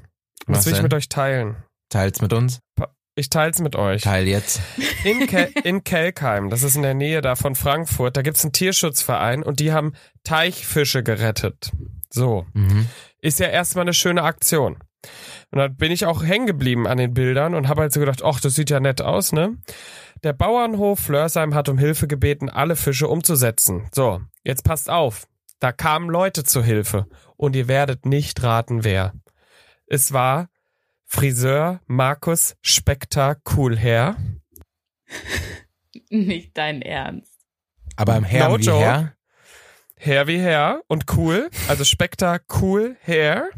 Was 0.47 0.59
das 0.59 0.65
will 0.67 0.73
ich 0.73 0.81
mit 0.81 0.93
euch 0.95 1.09
teilen. 1.09 1.57
Teilt's 1.89 2.21
mit 2.21 2.33
uns. 2.33 2.59
Ich 3.17 3.31
teil's 3.31 3.59
mit 3.59 3.75
euch. 3.75 4.03
Teil 4.03 4.27
jetzt. 4.27 4.61
In, 5.03 5.25
Ke 5.25 5.49
in 5.63 5.83
Kelkheim, 5.83 6.51
das 6.51 6.61
ist 6.61 6.75
in 6.75 6.83
der 6.83 6.93
Nähe 6.93 7.21
da 7.21 7.35
von 7.35 7.55
Frankfurt, 7.55 8.15
da 8.15 8.21
gibt's 8.21 8.43
einen 8.43 8.53
Tierschutzverein 8.53 9.41
und 9.41 9.59
die 9.59 9.73
haben 9.73 9.93
Teichfische 10.23 11.01
gerettet. 11.01 11.71
So. 12.11 12.45
Mhm. 12.53 12.85
Ist 13.19 13.39
ja 13.39 13.47
erstmal 13.47 13.85
eine 13.85 13.95
schöne 13.95 14.21
Aktion. 14.21 14.77
Und 15.49 15.57
dann 15.57 15.75
bin 15.75 15.91
ich 15.91 16.05
auch 16.05 16.23
hängen 16.23 16.45
geblieben 16.45 16.85
an 16.85 16.99
den 16.99 17.15
Bildern 17.15 17.55
und 17.55 17.67
habe 17.67 17.81
halt 17.81 17.91
so 17.91 17.99
gedacht, 17.99 18.21
ach, 18.23 18.39
das 18.39 18.53
sieht 18.53 18.69
ja 18.69 18.79
nett 18.79 19.01
aus, 19.01 19.31
ne? 19.31 19.57
Der 20.21 20.33
Bauernhof 20.33 20.99
Flörsheim 20.99 21.55
hat 21.55 21.69
um 21.69 21.79
Hilfe 21.79 22.07
gebeten, 22.07 22.51
alle 22.51 22.75
Fische 22.75 23.07
umzusetzen. 23.07 23.87
So, 23.95 24.21
jetzt 24.43 24.63
passt 24.63 24.91
auf. 24.91 25.25
Da 25.59 25.71
kamen 25.71 26.11
Leute 26.11 26.43
zur 26.43 26.63
Hilfe 26.63 27.07
und 27.35 27.55
ihr 27.55 27.67
werdet 27.67 28.05
nicht 28.05 28.43
raten, 28.43 28.83
wer. 28.83 29.13
Es 29.87 30.13
war 30.13 30.49
Friseur 31.07 31.79
Markus 31.87 32.55
Spektakulher. 32.61 34.17
Nicht 36.09 36.57
dein 36.57 36.81
Ernst. 36.81 37.33
Aber 37.95 38.17
im 38.17 38.23
Herr 38.25 38.49
No 38.49 38.59
wie 38.59 38.63
joke. 38.63 38.83
Herr. 38.83 39.13
Hair 39.99 40.27
wie 40.27 40.39
Hair 40.39 40.83
und 40.87 41.05
cool, 41.17 41.49
also 41.67 41.83
spektacool 41.83 42.97
Hair. 43.01 43.49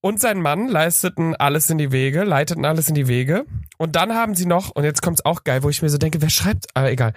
Und 0.00 0.20
sein 0.20 0.42
Mann 0.42 0.68
leisteten 0.68 1.34
alles 1.34 1.70
in 1.70 1.78
die 1.78 1.92
Wege, 1.92 2.24
leiteten 2.24 2.64
alles 2.64 2.88
in 2.88 2.94
die 2.94 3.08
Wege. 3.08 3.46
Und 3.78 3.96
dann 3.96 4.12
haben 4.12 4.34
sie 4.34 4.44
noch, 4.46 4.70
und 4.70 4.84
jetzt 4.84 5.00
kommt's 5.00 5.24
auch 5.24 5.44
geil, 5.44 5.62
wo 5.62 5.70
ich 5.70 5.82
mir 5.82 5.88
so 5.88 5.98
denke, 5.98 6.20
wer 6.20 6.30
schreibt, 6.30 6.66
aber 6.74 6.90
egal, 6.90 7.14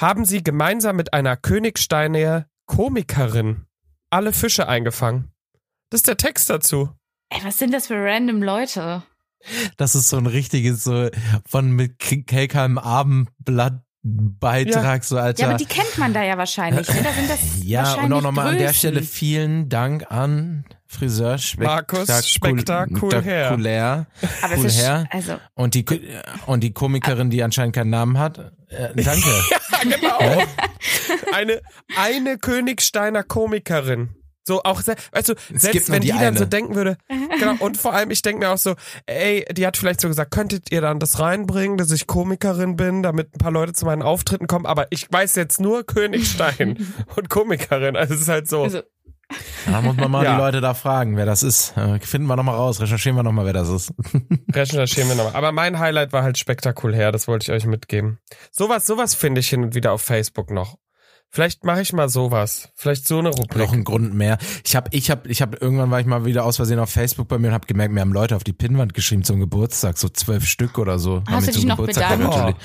haben 0.00 0.24
sie 0.24 0.42
gemeinsam 0.42 0.96
mit 0.96 1.12
einer 1.12 1.36
Königsteiner 1.36 2.46
Komikerin 2.64 3.66
alle 4.08 4.32
Fische 4.32 4.68
eingefangen. 4.68 5.32
Das 5.90 5.98
ist 5.98 6.08
der 6.08 6.16
Text 6.16 6.48
dazu. 6.48 6.90
Ey, 7.30 7.40
was 7.42 7.58
sind 7.58 7.72
das 7.74 7.88
für 7.88 7.96
random 8.02 8.42
Leute? 8.42 9.02
Das 9.76 9.94
ist 9.94 10.08
so 10.08 10.16
ein 10.16 10.26
richtiges, 10.26 10.84
so 10.84 11.08
von 11.48 11.70
mit 11.70 11.98
Kelkheim 11.98 12.78
Abendblatt 12.78 13.82
Beitrag, 14.08 15.02
so 15.02 15.18
Alter. 15.18 15.42
Ja, 15.42 15.48
aber 15.48 15.58
die 15.58 15.64
kennt 15.64 15.98
man 15.98 16.14
da 16.14 16.22
ja 16.22 16.38
wahrscheinlich. 16.38 16.88
Ne? 16.88 17.02
Da 17.02 17.12
sind 17.12 17.28
das 17.28 17.40
Ja, 17.64 17.94
und 17.94 18.12
auch 18.12 18.22
nochmal 18.22 18.48
an 18.48 18.58
der. 18.58 18.72
Stelle 18.72 19.02
vielen 19.02 19.68
Dank 19.68 20.10
an 20.12 20.64
Friseur 20.86 21.38
Markus 21.58 22.08
Spektakul- 22.08 23.10
Spektakulär. 23.10 24.06
Aber 24.42 24.56
cool 24.58 24.66
ist, 24.66 24.80
her. 24.80 25.08
also, 25.10 25.38
Und 25.54 25.74
die, 25.74 25.84
und 26.46 26.62
die 26.62 26.72
Komikerin, 26.72 27.30
die 27.30 27.42
anscheinend 27.42 27.74
keinen 27.74 27.90
Namen 27.90 28.18
hat. 28.18 28.38
Äh, 28.68 28.94
danke. 29.02 29.28
Ja, 29.84 29.96
genau. 29.96 30.18
eine, 31.34 31.60
eine 31.98 32.38
Königsteiner 32.38 33.22
Komikerin. 33.24 34.14
So 34.46 34.62
auch, 34.62 34.80
weißt 34.86 35.28
du, 35.28 35.34
gibt 35.34 35.60
selbst 35.60 35.90
wenn 35.90 36.02
die, 36.02 36.12
die 36.12 36.18
dann 36.18 36.36
so 36.36 36.44
denken 36.44 36.76
würde, 36.76 36.96
genau, 37.38 37.54
und 37.58 37.76
vor 37.76 37.94
allem, 37.94 38.10
ich 38.12 38.22
denke 38.22 38.40
mir 38.46 38.50
auch 38.52 38.58
so, 38.58 38.74
ey, 39.06 39.44
die 39.52 39.66
hat 39.66 39.76
vielleicht 39.76 40.00
so 40.00 40.06
gesagt, 40.08 40.30
könntet 40.30 40.70
ihr 40.70 40.80
dann 40.80 41.00
das 41.00 41.18
reinbringen, 41.18 41.78
dass 41.78 41.90
ich 41.90 42.06
Komikerin 42.06 42.76
bin, 42.76 43.02
damit 43.02 43.34
ein 43.34 43.38
paar 43.38 43.50
Leute 43.50 43.72
zu 43.72 43.84
meinen 43.86 44.02
Auftritten 44.02 44.46
kommen, 44.46 44.64
aber 44.66 44.86
ich 44.90 45.10
weiß 45.10 45.34
jetzt 45.34 45.60
nur 45.60 45.84
Königstein 45.84 46.86
und 47.16 47.28
Komikerin, 47.28 47.96
also 47.96 48.14
es 48.14 48.20
ist 48.20 48.28
halt 48.28 48.48
so. 48.48 48.62
also 48.62 48.82
Da 49.68 49.80
muss 49.82 49.96
man 49.96 50.10
mal 50.12 50.24
Ja. 50.24 50.34
die 50.34 50.40
Leute 50.40 50.60
da 50.60 50.74
fragen, 50.74 51.16
wer 51.16 51.26
das 51.26 51.42
ist. 51.42 51.76
Äh, 51.76 51.98
Finden 51.98 52.28
wir 52.28 52.36
nochmal 52.36 52.54
raus, 52.54 52.80
recherchieren 52.80 53.16
wir 53.16 53.24
nochmal, 53.24 53.46
wer 53.46 53.52
das 53.52 53.68
ist. 53.68 53.92
Recherchieren 54.54 55.08
wir 55.08 55.16
nochmal. 55.16 55.34
Aber 55.34 55.50
mein 55.50 55.80
Highlight 55.80 56.12
war 56.12 56.22
halt 56.22 56.38
spektakulär, 56.38 57.10
das 57.10 57.26
wollte 57.26 57.44
ich 57.44 57.50
euch 57.56 57.66
mitgeben. 57.66 58.18
Sowas, 58.52 58.86
sowas 58.86 59.14
finde 59.16 59.40
ich 59.40 59.48
hin 59.48 59.64
und 59.64 59.74
wieder 59.74 59.90
auf 59.92 60.02
Facebook 60.02 60.52
noch. 60.52 60.76
Vielleicht 61.28 61.64
mache 61.64 61.82
ich 61.82 61.92
mal 61.92 62.08
sowas. 62.08 62.70
Vielleicht 62.76 63.06
so 63.06 63.18
eine 63.18 63.28
Rubrik. 63.28 63.58
Noch 63.58 63.72
ein 63.74 63.84
Grund 63.84 64.14
mehr. 64.14 64.38
Ich 64.64 64.74
habe, 64.74 64.88
ich 64.92 65.10
habe, 65.10 65.28
ich 65.28 65.42
habe 65.42 65.58
irgendwann 65.58 65.90
war 65.90 66.00
ich 66.00 66.06
mal 66.06 66.24
wieder 66.24 66.44
aus 66.44 66.56
Versehen 66.56 66.78
auf 66.78 66.88
Facebook 66.88 67.28
bei 67.28 67.36
mir 67.38 67.48
und 67.48 67.52
habe 67.54 67.66
gemerkt, 67.66 67.92
mir 67.92 68.00
haben 68.00 68.12
Leute 68.12 68.36
auf 68.36 68.44
die 68.44 68.54
Pinnwand 68.54 68.94
geschrieben 68.94 69.22
zum 69.22 69.38
Geburtstag, 69.40 69.98
so 69.98 70.08
zwölf 70.08 70.46
Stück 70.46 70.78
oder 70.78 70.98
so. 70.98 71.22
Hast 71.28 71.48
du 71.48 71.52
dich 71.52 71.60
zum 71.60 71.68
noch 71.68 71.76
Geburtstag 71.76 72.10
bedankt? 72.16 72.34
gratuliert. 72.34 72.56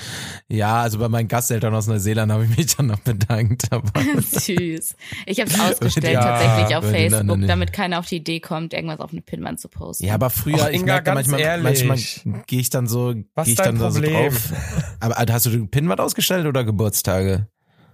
Ja, 0.48 0.82
also 0.82 1.00
bei 1.00 1.10
meinen 1.10 1.28
Gasteltern 1.28 1.74
aus 1.76 1.88
Neuseeland 1.88 2.32
habe 2.32 2.46
ich 2.46 2.56
mich 2.58 2.76
dann 2.76 2.86
noch 2.88 3.00
bedankt. 3.00 3.64
Süß. 4.22 4.96
Ich 5.26 5.40
habe 5.42 5.50
es 5.52 5.60
ausgestellt 5.60 6.14
Ja, 6.14 6.22
tatsächlich 6.22 6.76
auf 6.78 6.86
Facebook, 6.90 7.38
nicht. 7.38 7.50
damit 7.50 7.74
keiner 7.74 8.00
auf 8.00 8.06
die 8.06 8.18
Idee 8.18 8.40
kommt, 8.40 8.74
irgendwas 8.74 9.00
auf 9.02 9.12
eine 9.12 9.22
Pinnwand 9.22 9.60
zu 9.60 9.68
posten. 9.68 10.06
ja, 10.06 10.14
aber 10.14 10.30
früher, 10.30 10.56
Och, 10.62 10.70
ich 10.70 10.76
Inga, 10.76 10.94
merke 10.94 11.14
manchmal, 11.14 11.40
ehrlich. 11.42 11.84
manchmal 11.86 12.44
gehe 12.48 12.60
ich 12.62 12.70
dann 12.70 12.88
so, 12.88 13.14
Was 13.36 13.46
gehe 13.46 13.54
ich 13.54 13.60
ist 13.60 13.66
dann 13.66 13.80
da 13.80 13.92
so 13.92 14.00
Problem? 14.00 14.32
drauf. 14.32 14.54
Aber 15.02 15.18
Alter, 15.18 15.34
hast 15.34 15.46
du 15.48 15.50
die 15.50 15.58
Pinnwand 15.68 16.00
ausgestellt 16.00 16.46
oder 16.46 16.64
Geburtstage? 16.64 17.48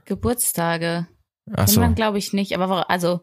Geburtstage. 0.07 1.07
Ach 1.55 1.67
so. 1.67 1.87
Glaube 1.93 2.17
ich 2.17 2.33
nicht, 2.33 2.53
aber 2.53 2.89
also 2.89 3.21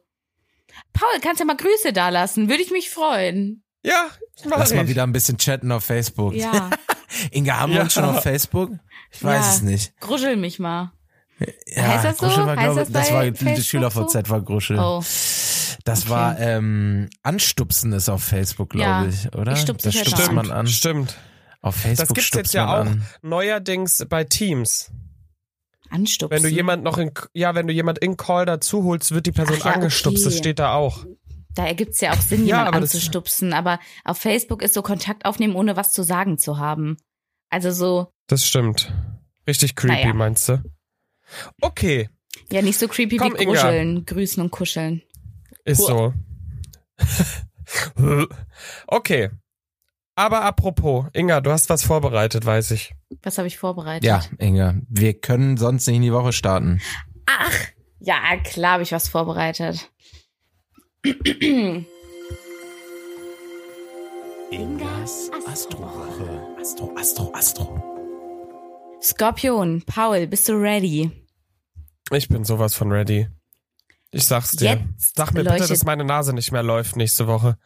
Paul, 0.93 1.21
kannst 1.21 1.41
ja 1.41 1.47
mal 1.47 1.57
Grüße 1.57 1.93
da 1.93 2.09
lassen, 2.09 2.49
würde 2.49 2.63
ich 2.63 2.71
mich 2.71 2.91
freuen. 2.91 3.63
Ja, 3.85 4.07
mach 4.49 4.59
Lass 4.59 4.71
ich. 4.71 4.77
mal 4.77 4.89
wieder 4.89 5.03
ein 5.03 5.13
bisschen 5.13 5.37
chatten 5.37 5.71
auf 5.73 5.85
Facebook. 5.85 6.33
Ja, 6.35 6.71
Inga, 7.33 7.59
haben 7.61 7.73
wir 7.75 7.83
uns 7.83 7.93
schon 7.93 8.05
auf 8.05 8.23
Facebook? 8.23 8.71
Ich 9.11 9.23
weiß 9.23 9.45
Ja. 9.45 9.53
es 9.53 9.63
nicht. 9.63 9.99
gruschel 10.01 10.37
mich 10.37 10.59
mal. 10.59 10.93
Ja, 11.67 11.83
Heißt 11.89 12.05
das 12.05 12.19
so? 12.19 12.27
Gruschel 12.27 12.47
war, 12.47 12.57
Heißt 12.57 12.65
glaube, 12.65 12.81
das 12.81 12.93
das 12.93 13.13
war 13.13 13.31
die 13.31 13.63
Schüler 13.63 13.91
so? 13.91 14.07
VZ 14.07 14.31
war 14.31 14.41
Gruschel. 14.41 14.79
Oh, 14.79 15.01
Das 15.85 16.03
okay. 16.03 16.11
war 16.11 16.39
ähm, 16.41 17.11
Anstupsen 17.23 17.93
ist 17.93 18.09
auf 18.09 18.23
Facebook, 18.25 18.71
glaube 18.71 18.85
Ja, 18.91 19.07
ich, 19.07 19.35
oder? 19.35 19.53
ich 19.53 19.59
stupse 19.61 19.89
das 19.89 19.93
dich 19.95 20.03
stupst 20.03 20.19
jetzt 20.29 20.33
man 20.33 20.51
an. 20.51 20.67
Stimmt. 20.67 21.17
Auf 21.61 21.77
Facebook 21.77 22.09
Das 22.09 22.15
gibt's 22.15 22.35
jetzt 22.35 22.55
ja 22.55 22.67
auch 22.69 22.87
an. 22.87 23.05
neuerdings 23.23 24.05
bei 24.09 24.25
Teams. 24.25 24.91
Anstupsen. 25.95 26.35
Wenn 26.37 26.43
du 26.43 26.49
jemand 26.55 26.83
noch 26.85 26.99
in, 26.99 27.11
ja, 27.33 27.55
wenn 27.55 27.67
du 27.67 27.73
jemand 27.73 27.99
in 27.99 28.17
Call 28.17 28.45
dazu 28.47 28.85
holst, 28.85 29.13
wird 29.13 29.27
die 29.27 29.33
Person 29.33 29.57
Ach 29.61 29.65
ja, 29.67 29.73
angestupst. 29.73 30.19
okay. 30.19 30.25
Das 30.25 30.37
steht 30.39 30.59
da 30.59 30.75
auch. 30.75 31.07
Da 31.55 31.67
ergibt's 31.67 32.01
ja 32.01 32.13
auch 32.13 32.21
Sinn, 32.21 32.41
Ja, 32.47 32.57
jemand 32.59 32.69
aber 32.69 32.81
das- 32.81 32.95
anzustupsen, 32.95 33.53
aber 33.53 33.79
auf 34.05 34.19
Facebook 34.19 34.61
ist 34.63 34.75
so 34.75 34.83
Kontakt 34.83 35.25
aufnehmen, 35.25 35.55
ohne 35.55 35.77
was 35.77 35.93
zu 35.93 36.03
sagen 36.03 36.37
zu 36.39 36.59
haben. 36.59 36.97
Also 37.51 37.71
so, 37.71 38.09
Das 38.27 38.45
stimmt. 38.45 38.93
Richtig 39.47 39.77
creepy, 39.77 39.95
Naja. 40.03 40.15
meinst 40.15 40.49
du? 40.49 40.63
Okay, 41.61 42.09
ja, 42.51 42.61
nicht 42.63 42.79
so 42.79 42.89
creepy 42.89 43.17
Komm, 43.19 43.35
wie 43.39 43.43
Inga. 43.45 43.53
gruscheln, 43.53 44.05
grüßen 44.05 44.43
und 44.43 44.51
kuscheln. 44.51 45.03
ist 45.65 45.87
so. 45.87 46.13
okay. 48.87 49.31
Aber 50.17 50.43
apropos, 50.43 51.07
Inga, 51.13 51.41
du 51.41 51.51
hast 51.51 51.69
was 51.71 51.83
vorbereitet, 51.83 52.47
weiß 52.47 52.71
ich. 52.71 52.95
Was 53.23 53.39
habe 53.39 53.49
ich 53.49 53.59
vorbereitet? 53.59 54.05
Ja, 54.05 54.23
Inga, 54.39 54.77
wir 54.89 55.15
können 55.15 55.57
sonst 55.57 55.87
nicht 55.87 55.97
in 55.97 56.03
die 56.03 56.13
Woche 56.13 56.33
starten. 56.33 56.81
Ach, 57.27 57.53
ja, 57.99 58.37
klar 58.43 58.75
habe 58.75 58.83
ich 58.85 58.93
was 58.93 59.09
vorbereitet. 59.09 59.91
Ingas 64.51 65.31
Astrowoche. 65.47 66.57
Astro, 66.61 66.95
Astro, 66.97 67.33
Astro. 67.35 67.83
Skorpion, 69.03 69.83
Paul, 69.85 70.27
bist 70.27 70.49
du 70.49 70.53
ready? 70.55 71.11
Ich 72.11 72.29
bin 72.29 72.45
sowas 72.45 72.75
von 72.75 72.91
ready. 72.93 73.29
Ich 74.13 74.27
sag's 74.27 74.53
dir. 74.53 74.81
Jetzt 74.97 75.17
Sag 75.17 75.35
mir 75.35 75.45
bitte, 75.45 75.67
dass 75.67 75.85
meine 75.85 76.05
Nase 76.05 76.33
nicht 76.33 76.53
mehr 76.53 76.63
läuft 76.63 76.97
nächste 76.97 77.27
Woche. 77.27 77.59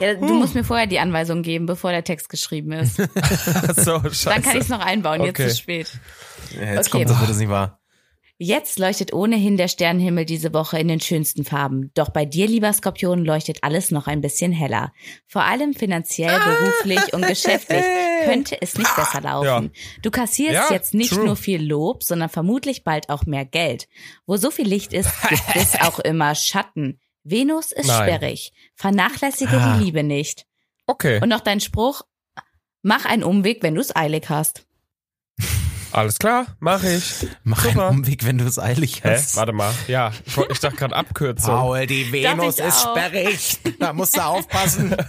Ja, 0.00 0.14
du 0.14 0.34
musst 0.34 0.54
mir 0.54 0.64
vorher 0.64 0.86
die 0.86 0.98
Anweisung 0.98 1.42
geben, 1.42 1.66
bevor 1.66 1.90
der 1.92 2.04
Text 2.04 2.28
geschrieben 2.28 2.72
ist. 2.72 2.96
So, 3.76 4.00
scheiße. 4.00 4.24
Dann 4.30 4.42
kann 4.42 4.56
ich 4.56 4.62
es 4.62 4.68
noch 4.68 4.80
einbauen, 4.84 5.20
jetzt 5.22 5.30
Okay. 5.40 5.46
ist 5.46 5.52
es 5.52 5.58
spät. 5.58 5.86
Ja, 6.56 6.74
jetzt 6.74 6.88
Okay. 6.88 7.04
kommt, 7.04 7.10
das 7.10 7.20
wird 7.20 7.30
es 7.30 7.38
nicht 7.38 7.50
wahr. 7.50 7.76
Jetzt 8.42 8.78
leuchtet 8.78 9.12
ohnehin 9.12 9.58
der 9.58 9.68
Sternenhimmel 9.68 10.24
diese 10.24 10.54
Woche 10.54 10.78
in 10.78 10.88
den 10.88 10.98
schönsten 11.00 11.44
Farben. 11.44 11.90
Doch 11.92 12.08
bei 12.08 12.24
dir, 12.24 12.46
lieber 12.46 12.72
Skorpion, 12.72 13.22
leuchtet 13.22 13.58
alles 13.62 13.90
noch 13.90 14.06
ein 14.06 14.22
bisschen 14.22 14.50
heller. 14.50 14.92
Vor 15.26 15.42
allem 15.44 15.74
finanziell, 15.74 16.38
beruflich 16.40 17.12
und 17.12 17.26
geschäftlich 17.26 17.84
könnte 18.24 18.56
es 18.62 18.78
nicht 18.78 18.96
besser 18.96 19.20
laufen. 19.20 19.72
Du 20.02 20.10
kassierst 20.10 20.54
Ja, 20.54 20.68
jetzt 20.70 20.94
nicht 20.94 21.12
true. 21.12 21.26
nur 21.26 21.36
viel 21.36 21.62
Lob, 21.62 22.02
sondern 22.02 22.30
vermutlich 22.30 22.82
bald 22.82 23.10
auch 23.10 23.26
mehr 23.26 23.44
Geld. 23.44 23.88
Wo 24.26 24.38
so 24.38 24.50
viel 24.50 24.66
Licht 24.66 24.94
ist, 24.94 25.10
gibt 25.28 25.42
es 25.54 25.78
auch 25.82 25.98
immer 25.98 26.34
Schatten. 26.34 26.98
Venus 27.24 27.72
ist 27.72 27.86
Nein. 27.86 28.08
sperrig. 28.08 28.52
Vernachlässige 28.76 29.56
Ah. 29.60 29.76
die 29.78 29.84
Liebe 29.84 30.02
nicht. 30.02 30.46
Okay, 30.86 31.20
Und 31.22 31.28
noch 31.28 31.40
dein 31.40 31.60
Spruch, 31.60 32.02
mach 32.82 33.04
einen 33.04 33.22
Umweg, 33.24 33.62
wenn 33.62 33.74
du 33.74 33.80
es 33.80 33.94
eilig 33.94 34.28
hast. 34.28 34.66
alles 35.92 36.18
klar, 36.18 36.46
mach 36.60 36.82
ich. 36.84 37.26
Mach 37.44 37.62
Super. 37.64 37.88
einen 37.88 37.98
Umweg, 38.00 38.24
wenn 38.24 38.38
du 38.38 38.44
es 38.46 38.58
eilig 38.58 39.04
Hä? 39.04 39.10
hast. 39.14 39.36
Warte 39.36 39.52
mal. 39.52 39.72
Ja, 39.88 40.12
ich, 40.24 40.36
ich 40.36 40.58
dachte 40.60 40.76
gerade 40.76 40.96
Abkürzung. 40.96 41.54
Paul, 41.54 41.86
die 41.86 42.10
Venus 42.12 42.58
ist 42.58 42.86
auch. 42.86 42.96
sperrig. 42.96 43.58
Da 43.78 43.92
musst 43.92 44.16
du 44.16 44.20
aufpassen. 44.24 44.96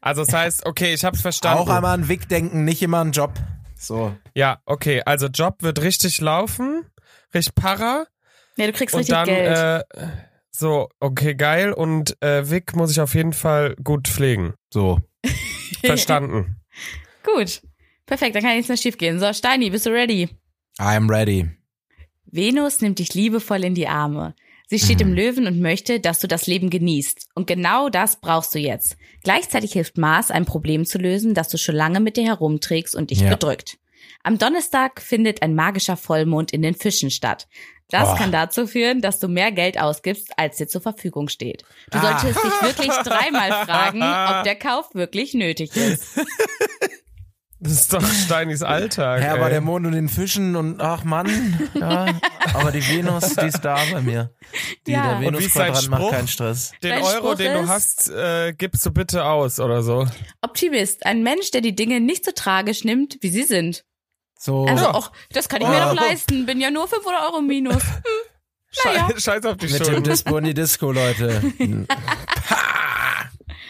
Also 0.00 0.24
das 0.24 0.32
heißt, 0.32 0.64
okay, 0.64 0.94
ich 0.94 1.04
hab's 1.04 1.20
verstanden. 1.20 1.58
Auch 1.64 1.68
einmal 1.68 1.92
an 1.94 2.08
Wick 2.08 2.28
denken, 2.28 2.64
nicht 2.64 2.80
immer 2.82 2.98
an 2.98 3.10
Job. 3.10 3.32
So. 3.76 4.16
Ja, 4.32 4.60
okay, 4.64 5.02
also 5.04 5.26
Job 5.26 5.56
wird 5.62 5.80
richtig 5.82 6.20
laufen, 6.20 6.86
richtig 7.34 7.56
para. 7.56 8.06
Ja, 8.56 8.66
du 8.68 8.72
kriegst 8.72 8.94
Und 8.94 9.00
richtig 9.00 9.14
dann, 9.16 9.26
Geld. 9.26 9.56
äh, 9.58 10.06
so, 10.58 10.88
okay, 11.00 11.34
geil. 11.34 11.72
Und 11.72 12.20
äh, 12.22 12.50
Vic 12.50 12.74
muss 12.74 12.90
ich 12.90 13.00
auf 13.00 13.14
jeden 13.14 13.32
Fall 13.32 13.74
gut 13.82 14.08
pflegen. 14.08 14.54
So. 14.72 14.98
Verstanden. 15.84 16.56
Gut. 17.24 17.62
Perfekt, 18.06 18.34
dann 18.34 18.42
kann 18.42 18.54
nichts 18.56 18.68
mehr 18.68 18.76
schief 18.78 18.96
gehen. 18.96 19.20
So, 19.20 19.32
Steini, 19.32 19.70
bist 19.70 19.86
du 19.86 19.90
ready? 19.90 20.24
I 20.80 20.96
am 20.96 21.10
ready. 21.10 21.48
Venus 22.26 22.80
nimmt 22.80 22.98
dich 22.98 23.14
liebevoll 23.14 23.64
in 23.64 23.74
die 23.74 23.88
Arme. 23.88 24.34
Sie 24.70 24.78
steht 24.78 25.00
im 25.00 25.14
Löwen 25.14 25.46
und 25.46 25.60
möchte, 25.60 25.98
dass 25.98 26.18
du 26.18 26.28
das 26.28 26.46
Leben 26.46 26.68
genießt. 26.68 27.28
Und 27.34 27.46
genau 27.46 27.88
das 27.88 28.20
brauchst 28.20 28.54
du 28.54 28.58
jetzt. 28.58 28.98
Gleichzeitig 29.24 29.72
hilft 29.72 29.96
Mars, 29.96 30.30
ein 30.30 30.44
Problem 30.44 30.84
zu 30.84 30.98
lösen, 30.98 31.32
das 31.32 31.48
du 31.48 31.56
schon 31.56 31.74
lange 31.74 32.00
mit 32.00 32.18
dir 32.18 32.24
herumträgst 32.24 32.94
und 32.94 33.10
dich 33.10 33.20
Ja. 33.20 33.30
bedrückt. 33.30 33.78
Am 34.28 34.36
Donnerstag 34.36 35.00
findet 35.00 35.40
ein 35.40 35.54
magischer 35.54 35.96
Vollmond 35.96 36.52
in 36.52 36.60
den 36.60 36.74
Fischen 36.74 37.10
statt. 37.10 37.48
Das 37.88 38.10
Oh. 38.10 38.14
kann 38.14 38.30
dazu 38.30 38.66
führen, 38.66 39.00
dass 39.00 39.20
du 39.20 39.26
mehr 39.28 39.52
Geld 39.52 39.80
ausgibst, 39.80 40.32
als 40.36 40.58
dir 40.58 40.68
zur 40.68 40.82
Verfügung 40.82 41.28
steht. 41.28 41.62
Du 41.90 41.96
Ah. 41.96 42.18
solltest 42.20 42.44
dich 42.44 42.62
wirklich 42.62 42.92
dreimal 43.04 43.64
fragen, 43.64 44.02
ob 44.02 44.44
der 44.44 44.56
Kauf 44.56 44.94
wirklich 44.94 45.32
nötig 45.32 45.74
ist. 45.74 46.04
Das 47.60 47.72
ist 47.72 47.92
doch 47.92 48.04
Steinis 48.06 48.62
Alltag. 48.62 49.20
Ja, 49.20 49.32
ey. 49.34 49.38
aber 49.40 49.50
der 49.50 49.60
Mond 49.60 49.84
und 49.84 49.90
den 49.90 50.08
Fischen 50.08 50.54
und 50.54 50.80
ach 50.80 51.02
Mann, 51.02 51.58
ja, 51.74 52.06
aber 52.54 52.70
die 52.70 52.86
Venus, 52.88 53.34
die 53.34 53.46
ist 53.46 53.62
da 53.64 53.80
bei 53.90 54.00
mir. 54.00 54.32
Die, 54.86 54.92
Ja. 54.92 55.18
Der 55.18 55.26
Und 55.28 55.40
wie 55.40 55.44
ist 55.44 55.56
dein 55.56 55.66
Venus-Quadrant 55.74 55.88
macht 55.90 56.00
Spruch? 56.02 56.10
keinen 56.12 56.28
Stress. 56.28 56.70
den 56.84 56.90
Dein 56.90 57.02
Euro, 57.02 57.16
Spruch 57.16 57.34
den 57.34 57.54
du 57.54 57.60
ist- 57.62 57.68
hast, 57.68 58.10
äh, 58.10 58.52
gibst 58.56 58.86
du 58.86 58.92
bitte 58.92 59.24
aus 59.24 59.58
oder 59.58 59.82
so. 59.82 60.06
Optimist, 60.40 61.04
ein 61.04 61.24
Mensch, 61.24 61.50
der 61.50 61.60
die 61.60 61.74
Dinge 61.74 61.98
nicht 61.98 62.24
so 62.24 62.30
tragisch 62.30 62.84
nimmt, 62.84 63.18
wie 63.22 63.28
sie 63.30 63.42
sind. 63.42 63.84
So. 64.38 64.64
Also, 64.66 64.84
Ja. 64.84 64.94
auch, 64.94 65.12
das 65.32 65.48
kann 65.48 65.60
ich 65.60 65.68
mir 65.68 65.76
Oh. 65.76 65.94
doch 65.94 65.94
leisten. 65.94 66.46
Bin 66.46 66.60
ja 66.60 66.70
nur 66.70 66.88
500 66.88 67.22
Euro 67.24 67.40
Minus. 67.42 67.82
Naja. 68.84 69.08
Scheiß, 69.10 69.22
Scheiß 69.24 69.44
auf 69.46 69.56
die 69.56 69.66
mit 69.66 69.80
dem 69.80 69.84
Schulden. 69.86 70.04
Dispo 70.04 70.36
in 70.36 70.44
die 70.44 70.52
Disco, 70.54 70.92
Leute. 70.92 71.42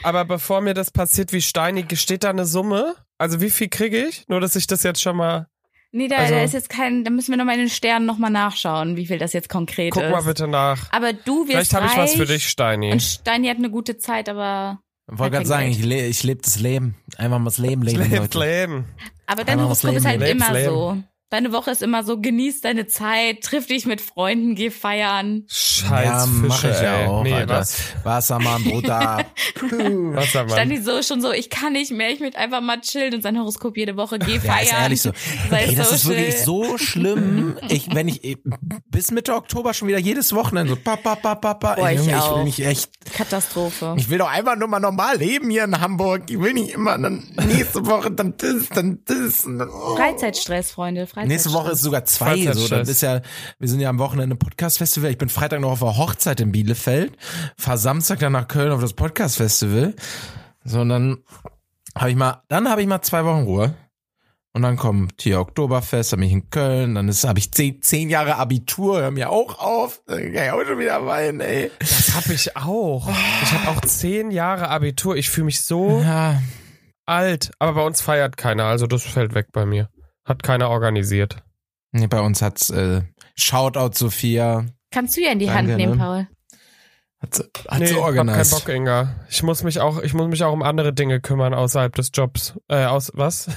Aber 0.02 0.24
bevor 0.24 0.61
mir 0.61 0.74
das 0.74 0.90
passiert, 0.90 1.33
wie 1.33 1.40
Steini, 1.40 1.85
steht 1.94 2.24
da 2.24 2.31
eine 2.31 2.46
Summe? 2.46 2.94
Also 3.16 3.40
wie 3.40 3.50
viel 3.50 3.68
kriege 3.68 4.07
ich? 4.07 4.26
Nur, 4.28 4.40
dass 4.40 4.57
ich 4.57 4.66
das 4.66 4.83
jetzt 4.83 5.00
schon 5.02 5.16
mal... 5.16 5.46
Nee, 5.90 6.09
da, 6.09 6.16
Also- 6.16 6.35
da 6.35 6.42
ist 6.42 6.52
jetzt 6.52 6.68
kein, 6.68 7.04
da 7.04 7.11
müssen 7.11 7.31
wir 7.33 7.37
nochmal 7.38 7.54
in 7.54 7.62
den 7.62 7.70
Sternen 7.70 8.07
nochmal 8.07 8.31
nachschauen, 8.31 8.96
wie 8.96 9.07
viel 9.07 9.18
das 9.18 9.33
jetzt 9.33 9.48
konkret 9.48 9.92
Guck 9.94 10.02
ist. 10.02 10.11
mal 10.11 10.22
bitte 10.22 10.46
nach. 10.46 10.92
Aber 10.92 11.12
du 11.12 11.42
wirst 11.46 11.50
Vielleicht 11.52 11.74
habe 11.74 11.87
ich 11.87 11.96
was 11.96 12.14
für 12.14 12.26
dich, 12.26 12.48
Steini. 12.48 12.92
Und 12.92 13.00
Steini 13.02 13.48
hat 13.48 13.57
eine 13.57 13.70
gute 13.70 13.96
Zeit, 13.98 14.28
aber, 14.28 14.81
Wollte 15.11 15.23
kein 15.23 15.31
gerade 15.33 15.47
sagen, 15.47 15.68
ich, 15.71 15.83
le 15.85 16.07
ich 16.07 16.23
lebe 16.23 16.42
das 16.42 16.61
Leben. 16.61 16.94
Einfach 17.16 17.38
mal 17.38 17.47
das 17.47 17.59
Leben 17.59 17.83
leben, 17.83 18.11
Lebt 18.11 18.35
Leute. 18.35 18.38
Leben. 18.38 18.85
aber 19.27 19.44
dein 19.44 19.61
Horoskop 19.61 19.94
ist 19.94 20.05
halt 20.07 20.21
leben, 20.21 20.38
immer 20.40 20.53
leb's 20.53 20.68
so. 20.68 20.99
Deine 21.31 21.53
Woche 21.53 21.71
ist 21.71 21.83
immer 21.83 22.05
so, 22.05 22.19
genieß 22.21 22.62
deine 22.62 22.87
Zeit, 22.87 23.43
triff 23.43 23.67
dich 23.67 23.85
mit 23.85 24.01
Freunden, 24.01 24.55
geh 24.55 24.71
feiern. 24.71 25.45
Scheiß 25.49 26.05
ja, 26.07 26.27
mach 26.27 26.64
ich 26.64 26.81
ja 26.81 27.07
auch, 27.07 27.23
nee, 27.23 27.35
Alter. 27.35 27.59
was? 27.59 27.79
Wassermann, 28.03 28.64
Bruder. 28.64 29.27
Wassermann. 29.61 30.51
Steini 30.51 30.79
so 30.79 31.03
schon 31.03 31.21
so, 31.21 31.31
ich 31.31 31.51
kann 31.51 31.75
nicht 31.75 31.91
mehr, 31.93 32.11
ich 32.11 32.21
möchte 32.21 32.38
einfach 32.38 32.62
mal 32.62 32.81
chillen 32.81 33.14
und 33.14 33.23
sein 33.23 33.38
Horoskop 33.38 33.77
jede 33.77 33.97
Woche, 33.97 34.19
geh 34.19 34.37
Ja, 34.37 34.41
feiern. 34.41 34.62
ist 34.64 34.73
ehrlich 34.73 35.03
so. 35.03 35.11
sei 35.51 35.64
Ey, 35.64 35.75
das 35.75 35.93
ist 35.93 36.07
wirklich 36.09 36.38
so 36.43 36.79
schlimm. 36.79 37.57
Ich, 37.69 37.95
wenn 37.95 38.09
ich 38.09 38.38
bis 38.91 39.11
Mitte 39.11 39.35
Oktober 39.35 39.75
schon 39.75 39.88
wieder 39.88 39.99
jedes 39.99 40.35
Wochenende 40.35 40.71
so 40.73 40.77
pa, 40.83 40.97
pa, 40.97 41.14
pa, 41.14 41.35
pa, 41.35 41.55
pa. 41.55 41.75
Boah, 41.75 41.91
ich 41.91 41.99
Junge, 41.99 42.11
ich 42.11 42.17
auch. 42.17 42.37
will 42.38 42.45
mich 42.45 42.64
echt, 42.64 42.91
Katastrophe. 43.14 43.95
ich 43.99 44.09
will 44.09 44.19
doch 44.19 44.31
einfach 44.31 44.57
nur 44.57 44.69
mal 44.69 44.81
normal 44.81 45.19
leben 45.19 45.51
hier 45.51 45.64
in 45.64 45.79
Hamburg. 45.81 46.23
Ich 46.31 46.41
will 46.41 46.55
nicht 46.55 46.71
immer 46.73 46.97
dann 46.99 47.25
nächste 47.47 47.85
Woche 47.87 48.11
dann 48.11 48.35
das, 48.38 48.69
dann 48.71 49.01
das. 49.05 49.43
Dann, 49.43 49.69
oh. 49.69 49.97
Freizeitstress, 49.97 50.71
Freunde, 50.73 51.07
Freizeitstress. 51.18 51.28
Nächste 51.28 51.52
Woche 51.52 51.72
ist 51.72 51.83
sogar 51.83 52.04
zwei. 52.04 52.52
So, 52.52 52.68
das 52.68 52.88
ist 52.88 53.02
ja, 53.02 53.20
wir 53.59 53.68
sind 53.68 53.81
ja 53.81 53.88
am 53.88 53.98
Wochenende 53.98 54.37
Podcast-Festival. 54.37 55.11
Ich 55.11 55.18
bin 55.18 55.28
Freitag 55.28 55.61
noch 55.61 55.72
auf 55.72 55.81
der 55.81 55.96
Hochzeit 55.96 56.40
in 56.40 56.52
Bielefeld, 56.52 57.16
fahr 57.57 57.78
Samstag 57.78 58.20
dann 58.20 58.33
nach 58.33 58.48
Köln 58.48 58.70
auf 58.72 58.81
das 58.81 58.92
Podcast-Festival. 58.92 59.94
So, 60.64 60.81
und 60.81 60.90
dann 60.90 61.18
habe 61.96 62.11
ich 62.11 62.16
mal, 62.16 62.42
dann 62.48 62.68
habe 62.68 62.83
ich 62.83 62.87
mal 62.87 63.02
zwei 63.02 63.24
Wochen 63.24 63.42
Ruhe. 63.42 63.74
Und 64.54 64.62
dann 64.62 64.76
kommt 64.76 65.20
hier 65.20 65.40
Oktoberfest, 65.40 66.12
dann 66.12 66.20
bin 66.20 66.28
ich 66.28 66.33
in 66.33 66.50
Köln, 66.50 66.94
dann 66.94 67.09
ist, 67.09 67.22
habe 67.24 67.38
ich 67.38 67.52
zehn, 67.52 67.81
zehn 67.83 68.09
Jahre 68.09 68.37
Abitur, 68.37 69.00
hör 69.00 69.11
mir 69.11 69.31
auch 69.31 69.59
auf. 69.61 70.00
Dann 70.07 70.33
kann 70.33 70.44
ich 70.46 70.50
auch 70.50 70.64
schon 70.64 70.78
wieder 70.78 71.04
weinen, 71.07 71.40
ey. 71.40 71.70
Das 71.78 72.14
hab 72.16 72.26
ich 72.26 72.57
auch. 72.57 73.09
Ich 73.42 73.52
habe 73.52 73.68
auch 73.68 73.81
zehn 73.83 74.31
Jahre 74.31 74.68
Abitur. 74.68 75.16
Ich 75.16 75.31
fühle 75.31 75.44
mich 75.44 75.61
so 75.62 76.00
Ja, 76.00 76.40
alt. 77.04 77.52
Aber 77.59 77.74
bei 77.74 77.83
uns 77.87 78.00
feiert 78.00 78.37
keiner, 78.37 78.64
also 78.64 78.87
das 78.87 79.02
fällt 79.04 79.35
weg 79.35 79.48
bei 79.52 79.64
mir. 79.64 79.90
Hat 80.29 80.43
keiner 80.43 80.69
organisiert. 80.71 81.43
nee, 81.93 82.07
bei 82.07 82.21
uns 82.21 82.43
hat's, 82.43 82.71
äh, 82.71 83.03
Shoutout 83.35 83.95
Sophia. 83.95 84.67
Kannst 84.91 85.17
du 85.17 85.21
ja 85.23 85.31
in 85.33 85.38
die 85.38 85.47
Danke, 85.47 85.59
Hand 85.73 85.77
nehmen, 85.79 85.93
ne? 85.93 85.99
Paul. 85.99 86.29
Hat 87.21 87.35
sie, 87.35 87.43
hat 87.69 87.81
nee, 87.81 87.87
sie 87.87 87.95
hab 87.95 88.05
keinen 88.14 88.29
organisiert. 88.29 88.64
Bock, 88.64 88.69
Inga. 88.75 89.14
Ich 89.29 89.43
muss 89.43 89.64
mich 89.64 89.81
auch, 89.81 90.01
ich 90.03 90.14
muss 90.14 90.29
mich 90.29 90.45
auch 90.45 90.53
um 90.53 90.62
andere 90.62 90.93
Dinge 90.93 91.21
kümmern 91.21 91.53
außerhalb 91.53 91.93
des 91.95 92.11
Jobs. 92.14 92.55
Äh, 92.69 92.85
aus 92.85 93.11
was? 93.14 93.49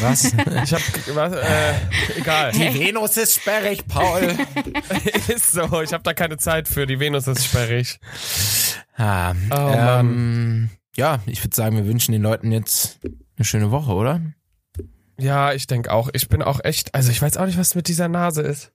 Was? 0.00 0.32
Ich 0.64 0.72
hab 0.72 0.80
was? 1.14 1.32
Äh, 1.32 1.74
egal. 2.18 2.52
Die 2.52 2.78
Venus 2.78 3.16
ist 3.16 3.34
sperrig, 3.40 3.86
Paul. 3.88 4.20
ist 5.28 5.52
so. 5.52 5.82
Ich 5.82 5.92
habe 5.92 6.04
da 6.04 6.12
keine 6.14 6.36
Zeit 6.36 6.68
für. 6.68 6.86
Die 6.86 7.00
Venus 7.00 7.26
ist 7.26 7.44
sperrig. 7.46 7.98
Ah, 8.96 9.32
Oh, 9.50 9.72
ähm, 9.74 10.70
ja, 10.96 11.18
ich 11.26 11.42
würde 11.42 11.56
sagen, 11.56 11.76
wir 11.76 11.86
wünschen 11.86 12.12
den 12.12 12.22
Leuten 12.22 12.52
jetzt 12.52 13.00
eine 13.36 13.44
schöne 13.44 13.70
Woche, 13.72 13.92
oder? 13.92 14.20
Ja, 15.20 15.52
ich 15.52 15.66
denk 15.66 15.88
auch. 15.88 16.08
Ich 16.12 16.28
bin 16.28 16.42
auch 16.42 16.60
echt. 16.64 16.94
Also 16.94 17.10
ich 17.10 17.20
weiß 17.22 17.36
auch 17.36 17.46
nicht, 17.46 17.58
was 17.58 17.74
mit 17.74 17.88
dieser 17.88 18.08
Nase 18.08 18.42
ist. 18.42 18.72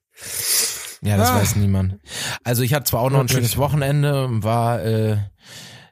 Ja, 1.02 1.18
das 1.18 1.30
Ah. 1.30 1.36
weiß 1.36 1.56
niemand. 1.58 2.00
Also 2.44 2.64
ich 2.64 2.74
hatte 2.74 2.86
zwar 2.86 3.02
auch 3.02 3.10
noch 3.10 3.20
ein 3.20 3.28
schönes 3.30 3.58
Wochenende 3.58 4.26
und 4.26 4.44
war, 4.44 4.82
äh, 4.82 5.12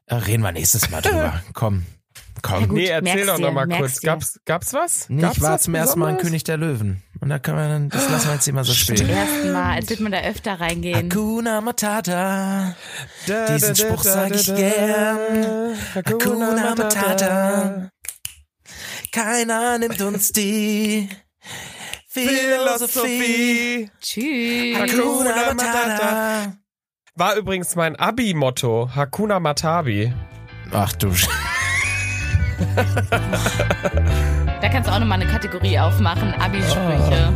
äh, 0.07 0.15
reden 0.15 0.41
wir 0.43 0.51
nächstes 0.51 0.89
Mal 0.89 1.01
drüber. 1.01 1.41
Komm, 1.53 1.85
komm. 2.41 2.61
Ja, 2.61 2.65
gut, 2.67 2.75
nee, 2.77 2.87
erzähl 2.87 3.25
doch 3.25 3.37
noch 3.37 3.47
dir, 3.47 3.51
mal 3.53 3.67
merk's 3.67 3.81
kurz. 3.81 3.99
dir. 3.99 4.07
Gab's, 4.07 4.39
gab's 4.45 4.73
was? 4.73 5.09
Nee, 5.09 5.21
Gab's 5.21 5.37
ich 5.37 5.43
war 5.43 5.53
was 5.53 5.61
zum 5.63 5.75
ersten 5.75 5.99
Mal 5.99 6.07
ein? 6.13 6.17
König 6.17 6.43
der 6.45 6.57
Löwen. 6.57 7.03
Und 7.19 7.29
da 7.29 7.39
können 7.39 7.57
wir 7.57 7.67
dann, 7.69 7.89
das 7.89 8.09
lassen 8.09 8.27
wir 8.27 8.33
jetzt 8.33 8.47
immer 8.47 8.63
so 8.63 8.73
Zum 8.73 8.95
stehen. 8.97 9.09
ersten 9.09 9.51
Mal, 9.53 9.75
als 9.75 9.89
würde 9.89 10.03
man 10.03 10.11
da 10.11 10.19
öfter 10.21 10.59
reingehen. 10.59 11.09
Hakuna 11.11 11.61
Matata. 11.61 12.75
Da, 13.27 13.45
Diesen 13.47 13.75
Spruch 13.75 14.03
sag 14.03 14.33
ich 14.35 14.45
gern. 14.55 15.19
Hakuna 15.95 16.75
Matata. 16.75 17.89
Keiner 19.13 19.77
nimmt 19.77 20.01
uns 20.01 20.31
die 20.31 21.07
Philosophie. 22.07 23.19
Philosophie. 23.19 23.91
Tschüss. 24.01 24.79
Hakuna 24.79 25.53
Matata. 25.53 26.53
War 27.13 27.35
übrigens 27.35 27.75
mein 27.75 27.95
Abi-Motto. 27.95 28.89
Hakuna 28.95 29.39
Matabi. 29.39 30.11
Ach 30.71 30.93
du 30.93 31.13
Sch 31.13 31.27
Da 34.61 34.69
kannst 34.69 34.89
du 34.89 34.93
auch 34.93 34.99
nochmal 34.99 35.21
eine 35.21 35.31
Kategorie 35.31 35.77
aufmachen. 35.77 36.33
Abi-Sprüche. 36.33 37.33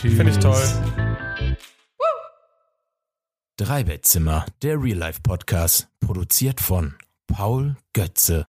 Finde 0.00 0.30
ich 0.30 0.38
toll. 0.38 0.66
Drei 3.58 3.84
Bettzimmer, 3.84 4.46
der 4.62 4.82
Real 4.82 4.96
Life 4.96 5.20
Podcast, 5.22 5.88
produziert 6.00 6.62
von 6.62 6.94
Paul 7.26 7.76
Götze. 7.92 8.44